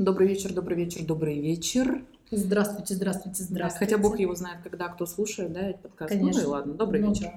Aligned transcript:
Добрый 0.00 0.28
вечер, 0.28 0.54
добрый 0.54 0.78
вечер, 0.78 1.04
добрый 1.04 1.38
вечер. 1.38 2.02
Здравствуйте, 2.30 2.94
здравствуйте, 2.94 3.42
здравствуйте. 3.42 3.84
Хотя 3.84 4.02
Бог 4.02 4.18
его 4.18 4.34
знает, 4.34 4.62
когда 4.62 4.88
кто 4.88 5.04
слушает, 5.04 5.52
да, 5.52 5.60
этот 5.60 5.82
подкаст. 5.82 6.10
Конечно. 6.10 6.40
Ну 6.40 6.48
и 6.48 6.50
ладно, 6.50 6.72
добрый 6.72 7.02
Ну 7.02 7.10
вечер. 7.10 7.32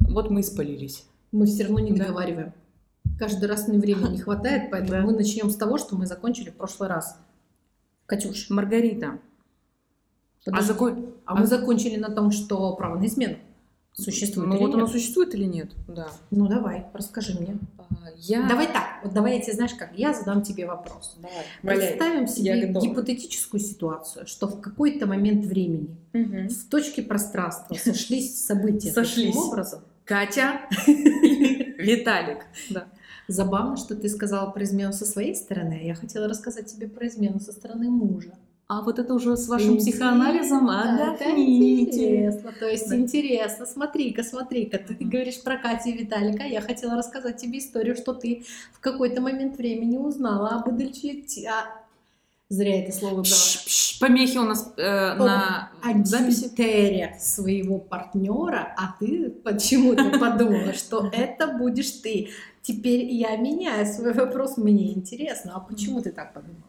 Вот 0.00 0.28
мы 0.28 0.40
и 0.40 0.42
спалились. 0.42 1.04
Мы 1.30 1.46
все 1.46 1.62
равно 1.62 1.78
не 1.78 1.92
Да. 1.92 2.06
договариваем. 2.06 2.52
Каждый 3.20 3.44
раз 3.48 3.68
мне 3.68 3.78
времени 3.78 4.14
не 4.14 4.18
хватает, 4.18 4.68
поэтому 4.72 5.00
Да. 5.00 5.02
мы 5.02 5.12
начнем 5.12 5.48
с 5.48 5.54
того, 5.54 5.78
что 5.78 5.94
мы 5.94 6.06
закончили 6.06 6.50
в 6.50 6.56
прошлый 6.56 6.88
раз. 6.88 7.20
Катюш, 8.06 8.50
Маргарита. 8.50 9.20
А, 10.50 10.62
закон... 10.62 11.14
а 11.24 11.36
мы 11.36 11.46
закончили 11.46 12.00
на 12.00 12.10
том, 12.10 12.32
что 12.32 12.74
право 12.74 12.98
на 12.98 13.06
измену 13.06 13.36
существует 14.00 14.48
Ну 14.48 14.54
или 14.56 14.62
вот 14.62 14.74
оно 14.74 14.82
нет? 14.84 14.92
существует 14.92 15.34
или 15.34 15.44
нет? 15.44 15.70
Да. 15.88 16.08
Ну 16.30 16.46
давай, 16.48 16.86
расскажи 16.92 17.38
мне. 17.38 17.56
А, 17.78 17.84
Я... 18.16 18.46
Давай 18.46 18.66
так, 18.66 19.00
вот 19.02 19.12
давай 19.14 19.36
я 19.36 19.40
тебе, 19.42 19.54
знаешь 19.54 19.74
как, 19.74 19.90
я 19.96 20.12
задам 20.12 20.42
тебе 20.42 20.66
вопрос. 20.66 21.16
Давай. 21.16 21.44
Валяй. 21.62 21.88
Представим 21.88 22.26
себе 22.28 22.58
Я 22.60 22.66
готова. 22.66 22.84
гипотетическую 22.86 23.60
ситуацию, 23.60 24.26
что 24.26 24.46
в 24.48 24.60
какой-то 24.60 25.06
момент 25.06 25.44
времени 25.46 25.96
Мгм. 26.12 26.48
в 26.48 26.68
точке 26.68 27.02
пространства 27.02 27.74
сошлись 27.74 28.44
события 28.44 28.92
Сошлись. 28.92 29.28
таким 29.34 29.42
образом. 29.48 29.80
Катя 30.04 30.60
Виталик. 31.78 32.46
Да. 32.70 32.86
Забавно, 33.28 33.76
что 33.76 33.96
ты 33.96 34.08
сказала 34.08 34.50
про 34.50 34.62
измену 34.62 34.92
со 34.92 35.04
своей 35.04 35.34
стороны, 35.34 35.80
а 35.82 35.84
я 35.84 35.94
хотела 35.94 36.28
рассказать 36.28 36.66
тебе 36.72 36.86
про 36.88 37.08
измену 37.08 37.40
со 37.40 37.50
стороны 37.52 37.88
мужа. 37.90 38.34
А 38.68 38.82
вот 38.82 38.98
это 38.98 39.14
уже 39.14 39.36
с 39.36 39.46
вашим 39.46 39.74
Интересно, 39.74 39.92
психоанализом 39.92 40.68
это 40.68 41.12
отдохните. 41.14 41.82
интересно. 41.82 42.52
То 42.58 42.66
есть 42.66 42.88
Да. 42.88 42.96
интересно, 42.96 43.64
смотри-ка, 43.64 44.24
смотри-ка, 44.24 44.78
ты, 44.78 44.94
ты 44.96 45.04
говоришь 45.04 45.40
про 45.40 45.56
Катю 45.56 45.90
и 45.90 45.92
Виталика, 45.92 46.42
а 46.42 46.46
я 46.48 46.60
хотела 46.60 46.96
рассказать 46.96 47.36
тебе 47.36 47.60
историю, 47.60 47.94
что 47.94 48.12
ты 48.12 48.44
в 48.72 48.80
какой-то 48.80 49.20
момент 49.20 49.56
времени 49.56 49.96
узнала 49.98 50.48
об 50.48 50.66
удальчите... 50.66 51.48
а, 51.48 51.86
Зря 52.48 52.82
это 52.82 52.92
слово 52.92 53.22
Пш, 53.22 53.64
пш, 53.64 53.98
Помехи 54.00 54.38
у 54.38 54.44
нас 54.44 54.72
э, 54.76 55.14
на 55.14 55.70
записи. 56.04 56.48
Своего 57.20 57.78
партнера, 57.78 58.74
а 58.76 58.94
ты 58.98 59.30
почему-то 59.30 60.10
подумала, 60.18 60.72
что 60.72 61.08
это 61.12 61.46
будешь 61.48 61.90
ты. 61.90 62.30
Теперь 62.62 63.04
я 63.04 63.36
меняю 63.36 63.86
свой 63.86 64.12
вопрос, 64.12 64.56
мне 64.56 64.92
интересно, 64.92 65.52
а 65.54 65.60
почему 65.60 66.02
ты 66.02 66.10
так 66.10 66.34
подумала? 66.34 66.62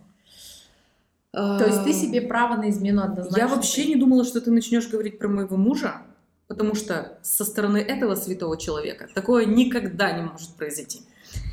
То 1.37 1.65
есть 1.67 1.83
ты 1.83 1.93
себе 1.93 2.21
право 2.21 2.55
на 2.55 2.69
измену 2.71 3.03
однозначно 3.03 3.37
Я 3.37 3.47
вообще 3.47 3.85
не 3.85 3.95
думала, 3.95 4.23
что 4.23 4.41
ты 4.41 4.49
начнешь 4.49 4.87
говорить 4.87 5.19
про 5.19 5.27
моего 5.27 5.55
мужа, 5.55 6.01
потому 6.47 6.73
что 6.73 7.19
со 7.21 7.45
стороны 7.45 7.77
этого 7.77 8.15
святого 8.15 8.57
человека 8.57 9.07
такое 9.13 9.45
никогда 9.45 10.11
не 10.13 10.23
может 10.23 10.49
произойти. 10.55 11.01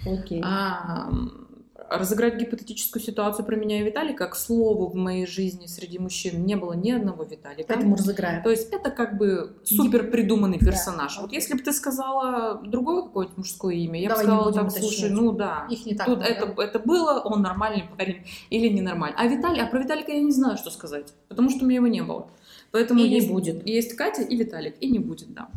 Окей. 0.07 0.41
А, 0.43 1.09
м, 1.11 1.44
разыграть 1.91 2.37
гипотетическую 2.37 3.03
ситуацию 3.03 3.45
про 3.45 3.57
меня 3.57 3.81
и 3.81 3.85
Виталика, 3.85 4.27
к 4.27 4.37
слову, 4.37 4.89
в 4.89 4.95
моей 4.95 5.27
жизни 5.27 5.67
среди 5.67 5.99
мужчин 5.99 6.45
не 6.45 6.57
было 6.57 6.73
ни 6.73 6.91
одного 6.91 7.25
Виталика. 7.25 7.67
Поэтому 7.69 7.97
разыграем. 7.97 8.43
То 8.43 8.51
есть 8.51 8.73
это 8.73 8.91
как 8.91 9.17
бы 9.19 9.57
супер 9.65 10.11
придуманный 10.11 10.59
Да, 10.59 10.67
персонаж. 10.67 11.17
Вот 11.19 11.27
окей. 11.27 11.39
если 11.39 11.55
бы 11.55 11.61
ты 11.61 11.73
сказала 11.73 12.61
другое 12.65 13.03
какое-нибудь 13.03 13.39
мужское 13.39 13.75
имя, 13.75 14.01
я 14.01 14.09
бы 14.11 14.15
не 14.17 14.21
сказала, 14.23 14.49
уточнять. 14.51 14.73
слушай, 14.83 15.11
ну 15.11 15.33
да, 15.33 15.67
Их 15.71 15.87
не 15.87 15.95
так 15.95 16.07
Тут 16.07 16.19
много. 16.19 16.31
это, 16.33 16.63
это 16.63 16.79
было, 16.79 17.21
он 17.25 17.43
нормальный 17.43 17.85
парень 17.97 18.25
или 18.51 18.69
ненормальный. 18.69 19.17
А 19.19 19.27
Виталий, 19.27 19.61
а 19.63 19.67
про 19.67 19.81
Виталика 19.83 20.13
я 20.13 20.21
не 20.23 20.33
знаю, 20.33 20.57
что 20.57 20.71
сказать, 20.71 21.13
потому 21.29 21.51
что 21.51 21.65
у 21.65 21.69
меня 21.69 21.77
его 21.77 21.87
не 21.89 22.03
было. 22.03 22.29
Поэтому 22.73 23.01
И 23.01 23.09
не 23.09 23.15
есть, 23.17 23.29
будет. 23.31 23.67
есть 23.67 23.95
Катя 23.95 24.23
и 24.23 24.37
Виталик, 24.37 24.75
и 24.81 24.91
не 24.91 24.99
будет, 24.99 25.33
да. 25.33 25.49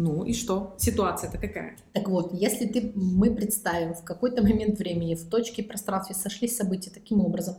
Ну 0.00 0.24
и 0.24 0.32
что? 0.32 0.74
Ситуация-то 0.78 1.36
какая? 1.36 1.76
Так 1.92 2.08
вот, 2.08 2.32
если 2.32 2.64
ты, 2.66 2.90
мы 2.94 3.34
представим 3.34 3.92
в 3.92 4.02
какой-то 4.02 4.42
момент 4.42 4.78
времени 4.78 5.14
в 5.14 5.28
точке 5.28 5.62
пространстве 5.62 6.14
сошлись 6.14 6.56
события 6.56 6.90
таким 6.90 7.20
образом, 7.20 7.56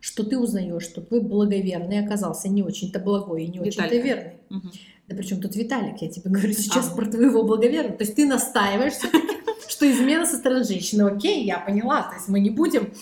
что 0.00 0.24
ты 0.24 0.38
узнаешь, 0.38 0.82
что 0.82 1.02
твой 1.02 1.20
благоверный 1.20 2.02
оказался 2.02 2.48
не 2.48 2.62
очень-то 2.62 3.00
благой 3.00 3.44
и 3.44 3.48
не 3.48 3.60
очень-то 3.60 3.96
верный. 3.96 4.32
Мгм. 4.48 4.72
Да 5.08 5.16
причем 5.16 5.42
тут 5.42 5.56
Виталик, 5.56 6.00
я 6.00 6.08
тебе 6.08 6.30
говорю 6.30 6.54
сейчас 6.54 6.90
А. 6.90 6.96
про 6.96 7.04
твоего 7.04 7.42
благоверного. 7.44 7.98
То 7.98 8.04
есть 8.04 8.16
ты 8.16 8.24
настаиваешь 8.24 8.94
что 9.68 9.90
измена 9.90 10.24
со 10.24 10.36
стороны 10.36 10.64
женщины. 10.64 11.02
Окей, 11.02 11.44
я 11.44 11.58
поняла. 11.58 12.02
То 12.02 12.14
есть 12.14 12.28
мы 12.28 12.40
не 12.40 12.50
будем 12.50 12.94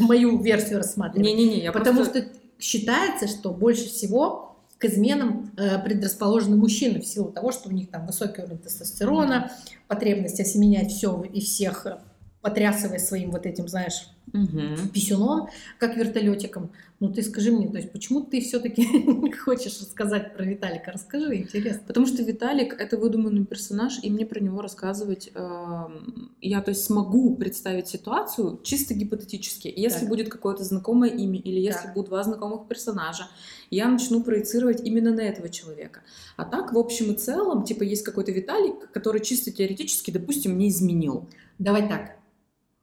мою 0.00 0.40
версию 0.40 0.78
рассматривать. 0.78 1.26
Не-не-не, 1.26 1.64
я 1.64 1.72
Потому 1.72 2.04
что 2.04 2.24
считается, 2.58 3.28
что 3.28 3.50
больше 3.50 3.86
всего 3.86 4.51
к 4.82 4.84
изменам 4.86 5.52
э, 5.56 5.78
предрасположены 5.78 6.56
мужчины 6.56 7.00
в 7.00 7.06
силу 7.06 7.30
того, 7.30 7.52
что 7.52 7.68
у 7.68 7.72
них 7.72 7.88
там 7.88 8.04
высокий 8.04 8.42
уровень 8.42 8.58
тестостерона, 8.58 9.52
потребность 9.86 10.40
осеменять 10.40 10.90
все 10.90 11.22
и 11.22 11.40
всех, 11.40 11.86
э, 11.86 11.98
потрясывая 12.42 12.98
своим 12.98 13.30
вот 13.30 13.46
этим, 13.46 13.68
знаешь, 13.68 14.08
Мгм. 14.32 14.88
писюном, 14.92 15.48
как 15.78 15.96
вертолетиком. 15.96 16.70
Ну 17.00 17.12
ты 17.12 17.22
скажи 17.22 17.52
мне, 17.52 17.68
то 17.68 17.76
есть 17.76 17.90
почему 17.92 18.22
ты 18.22 18.40
все-таки 18.40 18.84
хочешь 19.44 19.80
рассказать 19.80 20.34
про 20.34 20.44
Виталика? 20.44 20.92
Расскажи, 20.92 21.36
интересно. 21.36 21.82
Потому 21.86 22.06
что 22.06 22.22
Виталик— 22.22 22.74
это 22.80 22.96
выдуманный 22.96 23.44
персонаж, 23.44 23.98
и 24.02 24.10
мне 24.10 24.26
про 24.26 24.40
него 24.40 24.60
рассказывать... 24.60 25.30
эм, 25.34 26.30
я, 26.40 26.60
то 26.62 26.70
есть, 26.70 26.84
смогу 26.84 27.34
представить 27.36 27.88
ситуацию 27.88 28.60
чисто 28.62 28.94
гипотетически. 28.94 29.72
Если 29.74 30.00
Так. 30.00 30.08
будет 30.08 30.28
какое-то 30.28 30.64
знакомое 30.64 31.10
имя, 31.10 31.38
или 31.38 31.60
если 31.60 31.82
Так. 31.84 31.94
будут 31.94 32.08
два 32.10 32.22
знакомых 32.22 32.68
персонажа, 32.68 33.28
я 33.70 33.88
начну 33.88 34.22
проецировать 34.22 34.80
именно 34.84 35.12
на 35.12 35.20
этого 35.20 35.48
человека. 35.48 36.00
А 36.36 36.44
так, 36.44 36.72
в 36.72 36.78
общем 36.78 37.12
и 37.12 37.16
целом, 37.16 37.64
типа, 37.64 37.82
есть 37.84 38.02
какой-то 38.04 38.32
Виталик, 38.32 38.90
который 38.92 39.20
чисто 39.20 39.50
теоретически, 39.50 40.10
допустим, 40.10 40.56
не 40.58 40.68
изменил. 40.68 41.28
Давай 41.58 41.88
так. 41.88 42.16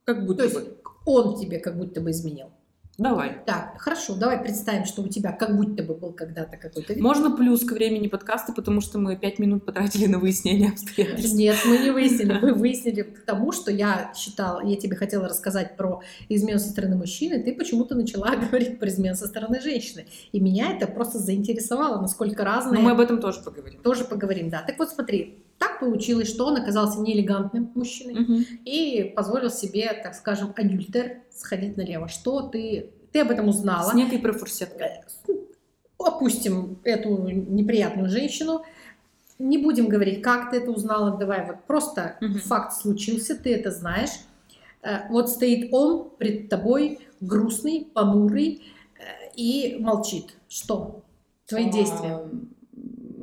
Как 0.10 0.22
То 0.22 0.26
будто 0.26 0.44
есть 0.44 0.56
бы. 0.56 0.78
он 1.06 1.40
тебе 1.40 1.60
как 1.60 1.78
будто 1.78 2.02
бы 2.02 2.10
изменил. 2.10 2.48
Давай. 2.98 3.38
Так, 3.46 3.76
хорошо, 3.78 4.16
давай 4.16 4.42
представим, 4.42 4.86
что 4.86 5.04
у 5.04 5.08
тебя 5.08 5.32
как 5.32 5.56
будто 5.56 5.84
бы 5.84 5.94
был 5.94 6.14
когда-то 6.14 6.58
какой-то 6.58 6.94
Виталик. 6.94 7.04
Можно 7.04 7.38
плюс 7.38 7.64
к 7.64 7.72
времени 7.74 8.08
подкаста, 8.08 8.52
потому 8.52 8.82
что 8.82 8.98
мы 8.98 9.16
пять 9.16 9.38
минут 9.38 9.66
потратили 9.66 10.08
на 10.08 10.18
выяснение 10.18 10.72
обстоятельств. 10.72 11.36
Нет, 11.36 11.58
мы 11.66 11.78
не 11.78 11.92
выяснили. 11.92 12.40
Мы 12.42 12.54
выяснили 12.54 13.04
к 13.04 13.24
тому, 13.24 13.52
что 13.52 13.72
я 13.72 14.12
считала, 14.16 14.66
я 14.66 14.76
тебе 14.76 14.96
хотела 14.96 15.30
рассказать 15.30 15.78
про 15.78 16.02
измену 16.28 16.58
со 16.58 16.70
стороны 16.70 16.96
мужчины, 16.96 17.42
ты 17.44 17.54
почему-то 17.54 17.94
начала 17.94 18.36
говорить 18.52 18.80
про 18.80 18.90
измену 18.90 19.16
со 19.16 19.28
стороны 19.28 19.62
женщины. 19.62 20.08
И 20.32 20.40
меня 20.40 20.76
это 20.76 20.88
просто 20.88 21.20
заинтересовало, 21.20 22.02
насколько 22.02 22.44
разные. 22.44 22.80
Но 22.80 22.82
мы 22.82 22.92
об 22.92 23.00
этом 23.00 23.22
тоже 23.22 23.42
поговорим. 23.42 23.80
Тоже 23.82 24.06
поговорим, 24.06 24.50
да. 24.50 24.64
Так 24.64 24.80
вот 24.80 24.90
смотри, 24.90 25.44
так 25.60 25.80
получилось, 25.80 26.30
что 26.30 26.46
он 26.46 26.56
оказался 26.58 27.00
неэлегантным 27.02 27.72
мужчиной 27.76 28.16
Мгм. 28.22 28.46
и 28.66 29.14
позволил 29.16 29.50
себе, 29.52 29.92
так 30.04 30.16
скажем, 30.16 30.54
адюльтер 30.56 31.22
сходить 31.32 31.78
налево. 31.78 32.08
Что 32.08 32.42
ты, 32.42 32.90
ты 33.12 33.20
об 33.22 33.30
этом 33.32 33.50
узнала? 33.50 33.92
С 33.92 33.94
некой 33.94 34.20
профурсеткой. 34.20 34.90
опустим 35.98 36.80
эту 36.86 37.28
неприятную 37.28 38.10
женщину. 38.10 38.64
Не 39.38 39.58
будем 39.58 39.88
говорить, 39.90 40.22
как 40.22 40.50
ты 40.50 40.58
это 40.58 40.72
узнала, 40.72 41.18
давай 41.18 41.46
вот 41.46 41.64
просто 41.68 42.18
Мгм. 42.22 42.40
факт 42.40 42.74
случился, 42.74 43.36
ты 43.36 43.54
это 43.54 43.70
знаешь. 43.72 44.12
Э, 44.82 45.10
Вот 45.10 45.30
стоит 45.30 45.74
он 45.74 46.10
пред 46.18 46.48
тобой, 46.50 47.00
грустный, 47.20 47.86
понурый, 47.94 48.62
э, 48.96 49.32
и 49.36 49.78
молчит. 49.80 50.36
Что? 50.48 51.04
Твои 51.48 51.70
действия. 51.70 52.20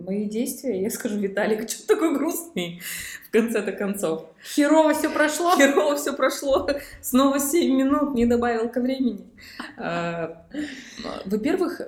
Мои 0.06 0.27
действия, 0.27 0.83
я 0.83 0.91
скажу, 0.91 1.19
Виталик, 1.19 1.69
что 1.69 1.84
такой 1.84 2.15
грустный 2.15 2.81
в 3.27 3.33
конце-то 3.33 3.72
концов. 3.72 4.27
Херово 4.55 4.94
все 4.94 5.11
прошло? 5.11 5.56
Херово 5.56 5.97
все 5.97 6.12
прошло, 6.12 6.69
снова 7.03 7.41
7 7.41 7.77
минут 7.77 8.15
не 8.15 8.25
добавил 8.25 8.69
ко 8.69 8.81
времени. 8.81 9.27
А, 9.77 10.47
Во-первых, 11.25 11.81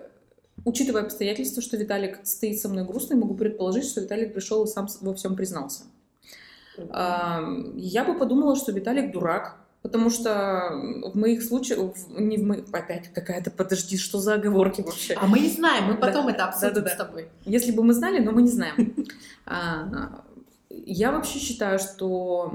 учитывая 0.64 1.02
обстоятельства, 1.02 1.62
что 1.62 1.76
Виталик 1.76 2.18
стоит 2.24 2.60
со 2.60 2.68
мной 2.68 2.84
грустный, 2.84 3.16
могу 3.16 3.34
предположить, 3.34 3.84
что 3.84 4.00
Виталик 4.00 4.34
пришел 4.34 4.64
и 4.64 4.66
сам 4.66 4.88
во 5.00 5.14
всем 5.14 5.36
признался. 5.36 5.84
А, 6.90 7.40
Я 7.76 8.02
бы 8.02 8.18
подумала, 8.18 8.56
что 8.56 8.72
Виталик 8.72 9.12
дурак, 9.12 9.58
потому 9.88 10.10
что 10.10 10.71
в 11.12 11.17
моих 11.17 11.43
случаях, 11.43 11.79
в- 11.96 12.20
не 12.20 12.37
в 12.37 12.44
моих, 12.44 12.64
опять 12.73 13.12
какая-то, 13.12 13.50
подожди, 13.50 13.96
что 13.96 14.19
за 14.19 14.35
оговорки 14.35 14.82
вообще? 14.82 15.14
А 15.14 15.26
мы 15.26 15.40
не 15.40 15.49
знаем, 15.49 15.85
мы 15.85 15.94
потом 15.96 16.26
Да. 16.26 16.32
это 16.32 16.44
обсудим 16.44 16.75
Да-да-да. 16.75 16.94
с 16.94 16.96
тобой. 16.96 17.29
Если 17.46 17.73
бы 17.73 17.82
мы 17.82 17.94
знали, 17.94 18.19
но 18.23 18.32
мы 18.32 18.43
не 18.43 18.50
знаем. 18.50 18.75
А, 19.46 20.23
Я 20.70 21.11
вообще 21.12 21.38
считаю, 21.38 21.79
что 21.79 22.52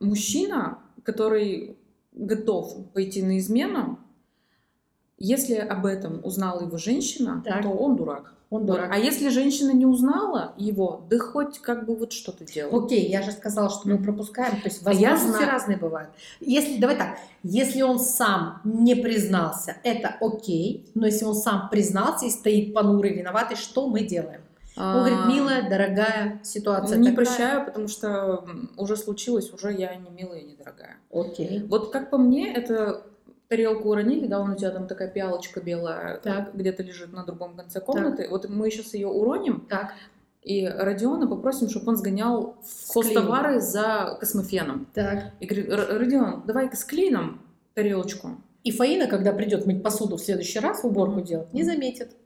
мужчина, 0.00 0.78
который 1.02 1.76
готов 2.12 2.92
пойти 2.94 3.22
на 3.22 3.38
измену, 3.38 3.98
если 5.18 5.54
об 5.56 5.86
этом 5.86 6.20
узнала 6.24 6.62
его 6.62 6.76
женщина, 6.78 7.42
Так. 7.44 7.62
то 7.62 7.68
он 7.70 7.96
дурак. 7.96 8.32
Он 8.48 8.64
дурак. 8.64 8.90
А 8.92 8.96
если 8.98 9.28
женщина 9.28 9.72
не 9.72 9.86
узнала 9.86 10.54
его, 10.56 11.04
да 11.10 11.18
хоть 11.18 11.58
как 11.58 11.84
бы 11.84 11.96
вот 11.96 12.12
что-то 12.12 12.44
делай. 12.44 12.70
Окей, 12.72 13.08
я 13.08 13.22
же 13.22 13.32
сказала, 13.32 13.68
что 13.70 13.88
мы 13.88 13.98
пропускаем. 13.98 14.60
То 14.60 14.68
есть 14.68 14.82
А 14.86 14.92
я 14.92 15.10
возможности 15.12 15.42
знаю. 15.42 15.52
разные 15.52 15.78
бывают. 15.78 16.10
Если, 16.40 16.78
давай 16.78 16.96
так, 16.96 17.18
если 17.42 17.82
он 17.82 17.98
сам 17.98 18.60
не 18.62 18.94
признался, 18.94 19.76
это 19.82 20.14
окей. 20.20 20.88
Но 20.94 21.06
если 21.06 21.24
он 21.24 21.34
сам 21.34 21.68
признался 21.70 22.26
и 22.26 22.30
стоит 22.30 22.72
понурый, 22.72 23.14
виноватый, 23.14 23.56
что 23.56 23.88
мы 23.88 24.02
делаем? 24.02 24.42
Он 24.76 24.92
говорит, 24.98 25.18
А, 25.22 25.26
милая, 25.26 25.68
дорогая, 25.68 26.40
ситуация 26.44 26.98
Не 26.98 27.08
такая. 27.10 27.24
прощаю, 27.26 27.64
потому 27.64 27.88
что 27.88 28.44
уже 28.76 28.96
случилось, 28.96 29.50
уже 29.52 29.72
я 29.72 29.94
не 29.96 30.10
милая 30.10 30.38
и 30.40 30.44
не 30.44 30.54
дорогая. 30.54 30.98
Окей. 31.10 31.64
Вот 31.68 31.90
как 31.90 32.10
по 32.10 32.18
мне, 32.18 32.52
это 32.52 33.02
тарелку 33.48 33.90
уронили, 33.90 34.26
да, 34.26 34.40
он 34.40 34.50
у 34.52 34.56
тебя 34.56 34.70
там 34.70 34.86
такая 34.86 35.08
пиалочка 35.08 35.60
белая 35.60 36.18
Так. 36.18 36.54
где-то 36.54 36.82
лежит 36.82 37.12
на 37.12 37.24
другом 37.24 37.54
конце 37.56 37.80
комнаты. 37.80 38.26
Вот 38.30 38.48
мы 38.48 38.70
сейчас 38.70 38.94
ее 38.94 39.08
уроним, 39.08 39.66
Так. 39.68 39.92
и 40.42 40.66
Родиона 40.66 41.26
попросим, 41.28 41.68
чтобы 41.68 41.90
он 41.92 41.96
сгонял 41.96 42.56
в 42.62 42.88
хостовары 42.92 43.60
за 43.60 44.16
космофеном. 44.20 44.86
Так. 44.94 45.32
И 45.40 45.46
говорит, 45.46 45.70
«Р- 45.70 45.98
Родион, 45.98 46.42
давай-ка 46.46 46.76
склей 46.76 47.10
нам 47.10 47.40
тарелочку. 47.74 48.30
И 48.64 48.72
Фаина, 48.72 49.06
когда 49.06 49.32
придет 49.32 49.64
мыть 49.66 49.82
посуду 49.82 50.16
в 50.16 50.20
следующий 50.20 50.58
раз, 50.58 50.82
уборку 50.82 51.20
делать, 51.20 51.52
не 51.52 51.62
заметит. 51.62 52.16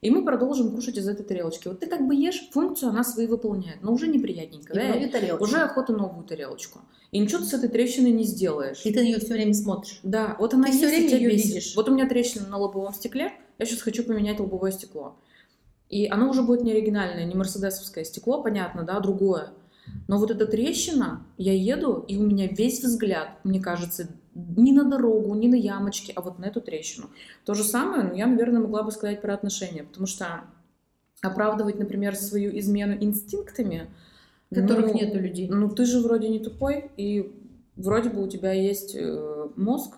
И 0.00 0.10
мы 0.10 0.24
продолжим 0.24 0.74
кушать 0.74 0.96
из 0.98 1.08
этой 1.08 1.24
тарелочки. 1.24 1.68
Вот 1.68 1.80
ты 1.80 1.86
как 1.86 2.06
бы 2.06 2.14
ешь, 2.14 2.48
функцию 2.50 2.90
она 2.90 3.04
свою 3.04 3.28
выполняет, 3.28 3.82
но 3.82 3.92
уже 3.92 4.08
неприятненько, 4.08 4.72
И 4.72 4.76
да? 4.76 4.88
вроде 4.90 5.06
тарелочка. 5.06 5.42
Уже 5.44 5.58
охота 5.58 5.92
новую 5.92 6.24
тарелочку. 6.24 6.80
И 7.12 7.18
ничего 7.18 7.38
ты 7.38 7.44
с 7.44 7.52
этой 7.54 7.68
трещиной 7.68 8.10
не 8.10 8.24
сделаешь. 8.24 8.80
И 8.84 8.92
ты 8.92 9.00
на 9.00 9.04
нее 9.04 9.18
все 9.20 9.34
время 9.34 9.54
смотришь. 9.54 10.00
Да, 10.02 10.36
вот 10.40 10.54
она 10.54 10.64
Ты 10.64 10.70
есть, 10.72 10.82
и 10.82 10.86
время 10.86 11.08
её 11.08 11.30
бесит. 11.30 11.46
видишь. 11.46 11.76
Вот 11.76 11.88
у 11.88 11.94
меня 11.94 12.08
трещина 12.08 12.48
на 12.48 12.56
лобовом 12.58 12.92
стекле, 12.94 13.32
я 13.58 13.66
сейчас 13.66 13.82
хочу 13.82 14.02
поменять 14.02 14.40
лобовое 14.40 14.72
стекло. 14.72 15.16
И 15.88 16.06
оно 16.06 16.30
уже 16.30 16.42
будет 16.42 16.62
не 16.62 16.72
оригинальное, 16.72 17.24
не 17.26 17.34
мерседесовское 17.34 18.04
стекло, 18.04 18.42
понятно, 18.42 18.82
да, 18.82 18.98
другое. 18.98 19.50
Но 20.08 20.18
вот 20.18 20.30
эта 20.30 20.46
трещина, 20.46 21.26
я 21.36 21.52
еду, 21.52 22.04
и 22.08 22.16
у 22.16 22.22
меня 22.22 22.46
весь 22.48 22.82
взгляд, 22.82 23.38
мне 23.44 23.60
кажется, 23.60 24.08
не 24.34 24.72
на 24.72 24.84
дорогу, 24.84 25.34
не 25.34 25.48
на 25.48 25.54
ямочки, 25.54 26.12
а 26.14 26.20
вот 26.20 26.38
на 26.38 26.46
эту 26.46 26.60
трещину. 26.60 27.08
То 27.44 27.54
же 27.54 27.64
самое, 27.64 28.04
ну, 28.04 28.14
я, 28.14 28.26
наверное, 28.26 28.60
могла 28.60 28.82
бы 28.82 28.90
сказать 28.90 29.20
про 29.20 29.34
отношения, 29.34 29.84
потому 29.84 30.06
что 30.06 30.44
оправдывать, 31.20 31.78
например, 31.78 32.16
свою 32.16 32.56
измену 32.58 32.96
инстинктами, 33.00 33.88
Которых 34.52 34.88
ну, 34.88 34.94
нет 34.94 35.14
у 35.14 35.18
людей. 35.18 35.48
ну, 35.48 35.68
ты 35.70 35.86
же 35.86 36.00
вроде 36.00 36.28
не 36.28 36.38
тупой, 36.38 36.90
и 36.96 37.32
вроде 37.76 38.10
бы 38.10 38.22
у 38.22 38.28
тебя 38.28 38.52
есть 38.52 38.94
э, 38.94 39.48
мозг. 39.56 39.96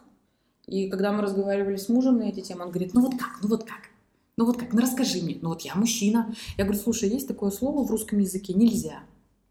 И 0.67 0.89
когда 0.89 1.13
мы 1.13 1.23
разговаривали 1.23 1.77
с 1.77 1.89
мужем 1.89 2.19
на 2.19 2.25
эти 2.25 2.41
темы, 2.41 2.65
он 2.65 2.71
говорит, 2.71 2.95
ну 2.95 3.01
вот 3.01 3.13
как, 3.19 3.41
ну 3.43 3.49
вот 3.49 3.65
как, 3.65 3.91
ну 4.37 4.47
вот 4.47 4.57
как, 4.57 4.73
ну 4.73 4.81
расскажи 4.81 5.23
мне. 5.23 5.39
Ну 5.43 5.49
вот 5.49 5.63
я 5.63 5.75
мужчина. 5.75 6.35
Я 6.57 6.65
говорю, 6.65 6.81
слушай, 6.81 7.09
есть 7.09 7.27
такое 7.27 7.51
слово 7.51 7.85
в 7.85 7.91
русском 7.91 8.21
языке, 8.21 8.55
нельзя. 8.55 9.01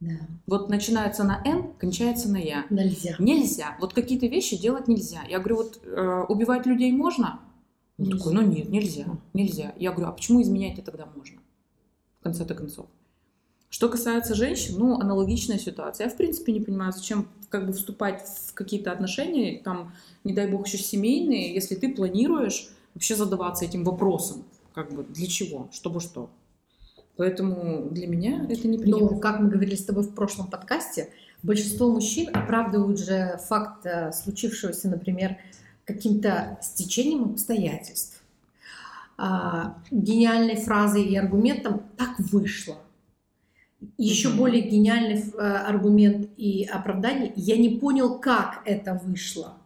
Да. 0.03 0.27
Вот 0.47 0.69
начинается 0.69 1.23
на 1.23 1.41
«н», 1.45 1.73
кончается 1.79 2.29
на 2.29 2.37
«я». 2.37 2.65
Нельзя. 2.69 3.15
Нельзя. 3.19 3.77
Вот 3.79 3.93
какие-то 3.93 4.27
вещи 4.27 4.57
делать 4.57 4.87
нельзя. 4.87 5.21
Я 5.29 5.39
говорю, 5.39 5.57
вот 5.57 5.79
э, 5.83 6.25
убивать 6.27 6.65
людей 6.65 6.91
можно? 6.91 7.39
Он 7.97 8.05
Нельзя. 8.05 8.17
такой, 8.17 8.33
ну 8.33 8.41
нет, 8.41 8.69
нельзя, 8.69 9.05
нельзя. 9.33 9.73
Я 9.77 9.91
говорю, 9.91 10.09
а 10.09 10.13
почему 10.13 10.41
изменять-то 10.41 10.81
тогда 10.81 11.05
можно? 11.15 11.37
В 12.19 12.23
конце-то 12.23 12.53
концов. 12.55 12.87
Что 13.69 13.89
касается 13.89 14.35
женщин, 14.35 14.75
ну, 14.77 14.99
аналогичная 14.99 15.57
ситуация. 15.57 16.05
Я, 16.05 16.11
в 16.13 16.17
принципе, 16.17 16.51
не 16.51 16.59
понимаю, 16.59 16.91
зачем 16.91 17.27
как 17.49 17.65
бы 17.65 17.73
вступать 17.73 18.21
в 18.47 18.53
какие-то 18.53 18.91
отношения, 18.91 19.61
там, 19.63 19.93
не 20.23 20.33
дай 20.33 20.47
бог, 20.51 20.67
еще 20.67 20.77
семейные, 20.77 21.53
если 21.53 21.75
ты 21.75 21.93
планируешь 21.93 22.69
вообще 22.93 23.15
задаваться 23.15 23.65
этим 23.65 23.83
вопросом. 23.83 24.43
Как 24.73 24.91
бы 24.91 25.03
для 25.03 25.27
чего? 25.27 25.69
Чтобы 25.71 26.01
что? 26.01 26.29
Поэтому 27.15 27.89
для 27.91 28.07
меня 28.07 28.45
это 28.49 28.67
не 28.67 28.77
Но, 28.77 29.19
как 29.19 29.39
мы 29.39 29.49
говорили 29.49 29.75
с 29.75 29.85
тобой 29.85 30.03
в 30.03 30.15
прошлом 30.15 30.47
подкасте, 30.47 31.09
большинство 31.43 31.91
мужчин 31.91 32.29
оправдывают 32.33 32.99
же 32.99 33.39
факт 33.47 33.85
э, 33.85 34.11
случившегося, 34.11 34.89
например, 34.89 35.37
каким-то 35.85 36.57
стечением 36.61 37.31
обстоятельств, 37.31 38.23
а, 39.17 39.77
гениальной 39.91 40.55
фразой 40.55 41.03
и 41.03 41.15
аргументом 41.15 41.83
«так 41.97 42.17
вышло». 42.17 42.77
Еще 43.97 44.29
Мгм. 44.29 44.37
более 44.37 44.61
гениальный 44.61 45.21
э, 45.21 45.37
аргумент 45.37 46.29
и 46.37 46.63
оправдание 46.63 47.33
«я 47.35 47.57
не 47.57 47.77
понял, 47.77 48.17
как 48.17 48.61
это 48.65 48.99
вышло». 49.03 49.57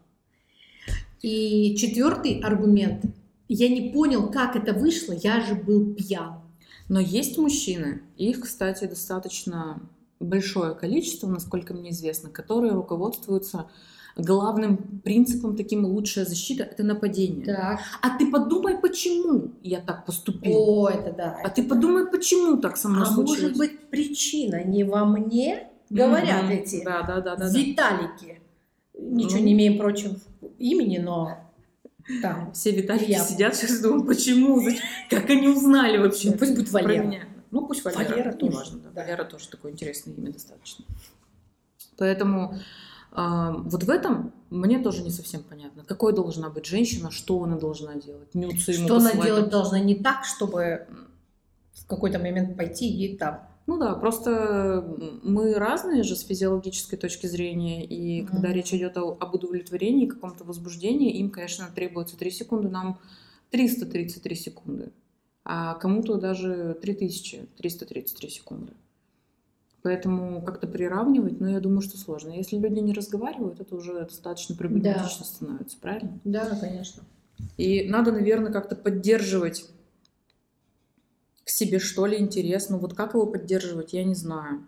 И 1.21 1.75
четвертый 1.77 2.41
аргумент 2.41 3.05
«я 3.47 3.69
не 3.69 3.91
понял, 3.91 4.29
как 4.31 4.55
это 4.55 4.73
вышло, 4.73 5.13
я 5.13 5.39
же 5.39 5.55
был 5.55 5.93
пьян». 5.93 6.46
Но 6.89 6.99
есть 6.99 7.37
мужчины, 7.37 8.01
их, 8.15 8.41
кстати, 8.41 8.85
достаточно 8.85 9.81
большое 10.19 10.73
количество, 10.73 11.27
насколько 11.27 11.73
мне 11.73 11.91
известно, 11.91 12.29
которые 12.29 12.73
руководствуются 12.73 13.69
главным 14.15 14.77
принципом 15.03 15.55
таким 15.55 15.85
лучшая 15.85 16.25
защита 16.25 16.63
это 16.63 16.83
нападение. 16.83 17.45
Так. 17.45 17.79
А 18.01 18.17
ты 18.17 18.31
подумай, 18.31 18.77
почему 18.79 19.51
я 19.61 19.79
так 19.79 20.05
поступил. 20.05 20.53
О, 20.57 20.89
это 20.89 21.11
да. 21.11 21.37
а 21.43 21.49
ты 21.49 21.61
подумай, 21.63 22.07
почему 22.07 22.57
так 22.57 22.77
со 22.77 22.89
мной 22.89 23.03
А 23.03 23.05
случилось. 23.05 23.41
может 23.41 23.57
быть 23.57 23.79
причина 23.89 24.63
не 24.63 24.83
во 24.83 25.05
мне, 25.05 25.67
говорят 25.91 26.45
Мгм. 26.45 26.51
эти 26.51 26.83
Да, 26.83 27.03
да, 27.03 27.21
да, 27.21 27.35
да. 27.35 27.47
да. 27.51 27.59
Виталики. 27.59 28.41
Ничего 28.99 29.37
Ну. 29.39 29.45
не 29.45 29.53
имеем 29.53 29.77
против 29.77 30.13
имени, 30.57 30.97
но 30.97 31.37
там. 32.21 32.51
Все 32.53 32.71
Виталики 32.71 33.11
Я. 33.11 33.23
сидят 33.23 33.55
сейчас 33.55 33.79
думают, 33.79 34.07
почему, 34.07 34.61
как 35.09 35.29
они 35.29 35.47
узнали 35.47 35.97
вообще 35.97 36.31
Ну, 36.31 36.37
пусть 36.37 36.55
будет 36.55 36.71
про 36.71 36.83
Валера. 36.83 37.03
меня. 37.03 37.25
Ну, 37.51 37.65
пусть 37.67 37.83
Валера, 37.83 38.09
Валера 38.09 38.31
не 38.31 38.37
тоже, 38.37 38.57
важно, 38.57 38.79
да. 38.79 38.89
да. 38.93 39.01
Валера 39.01 39.23
тоже 39.23 39.49
такое 39.49 39.71
интересное 39.71 40.13
имя 40.13 40.31
достаточно. 40.31 40.85
Поэтому 41.97 42.57
а, 43.11 43.51
вот 43.51 43.83
в 43.83 43.89
этом 43.89 44.33
мне 44.49 44.79
тоже 44.79 45.01
не 45.01 45.09
совсем 45.09 45.43
понятно. 45.43 45.83
Какой 45.83 46.13
должна 46.13 46.49
быть 46.49 46.65
женщина, 46.65 47.11
что 47.11 47.43
она 47.43 47.57
должна 47.57 47.95
делать? 47.95 48.33
Нюцы 48.35 48.71
ему 48.71 48.85
Что 48.85 48.97
она 48.97 49.11
делать 49.13 49.49
должна 49.49 49.79
не 49.79 49.95
так, 49.95 50.25
чтобы 50.25 50.87
в 51.73 51.87
какой-то 51.87 52.19
момент 52.19 52.57
пойти 52.57 52.87
и 52.87 53.17
там. 53.17 53.46
Ну 53.67 53.77
да, 53.77 53.95
просто 53.95 54.97
мы 55.23 55.53
разные 55.55 56.03
же 56.03 56.15
с 56.15 56.21
физиологической 56.25 56.97
точки 56.97 57.27
зрения, 57.27 57.85
и 57.85 58.21
Мгм. 58.21 58.31
когда 58.31 58.53
речь 58.53 58.73
идет 58.73 58.97
о- 58.97 59.17
об 59.19 59.35
удовлетворении, 59.35 60.07
каком-то 60.07 60.45
возбуждении, 60.45 61.17
им, 61.17 61.29
конечно, 61.29 61.67
требуется 61.75 62.17
3 62.17 62.31
секунды, 62.31 62.69
нам 62.69 62.97
333 63.51 64.35
секунды, 64.35 64.91
а 65.43 65.73
кому-то 65.75 66.15
даже 66.15 66.77
3333 66.81 68.29
секунды. 68.29 68.71
Поэтому 69.81 70.41
как-то 70.41 70.67
приравнивать, 70.67 71.39
ну, 71.39 71.47
я 71.47 71.59
думаю, 71.59 71.81
что 71.81 71.97
сложно. 71.97 72.31
Если 72.31 72.57
люди 72.57 72.79
не 72.79 72.93
разговаривают, 72.93 73.59
это 73.59 73.75
уже 73.75 73.93
достаточно 74.01 74.55
проблематично 74.55 75.25
становится, 75.25 75.77
правильно? 75.79 76.19
Да, 76.23 76.55
конечно. 76.59 77.03
И 77.57 77.87
надо, 77.87 78.11
наверное, 78.11 78.51
как-то 78.51 78.75
поддерживать 78.75 79.65
к 81.47 81.49
себе, 81.49 81.79
что 81.79 82.05
ли, 82.05 82.19
интерес. 82.19 82.67
Ну 82.69 82.77
вот 82.77 82.93
как 82.93 83.13
его 83.13 83.25
поддерживать, 83.25 83.93
я 83.93 84.03
не 84.03 84.15
знаю. 84.15 84.67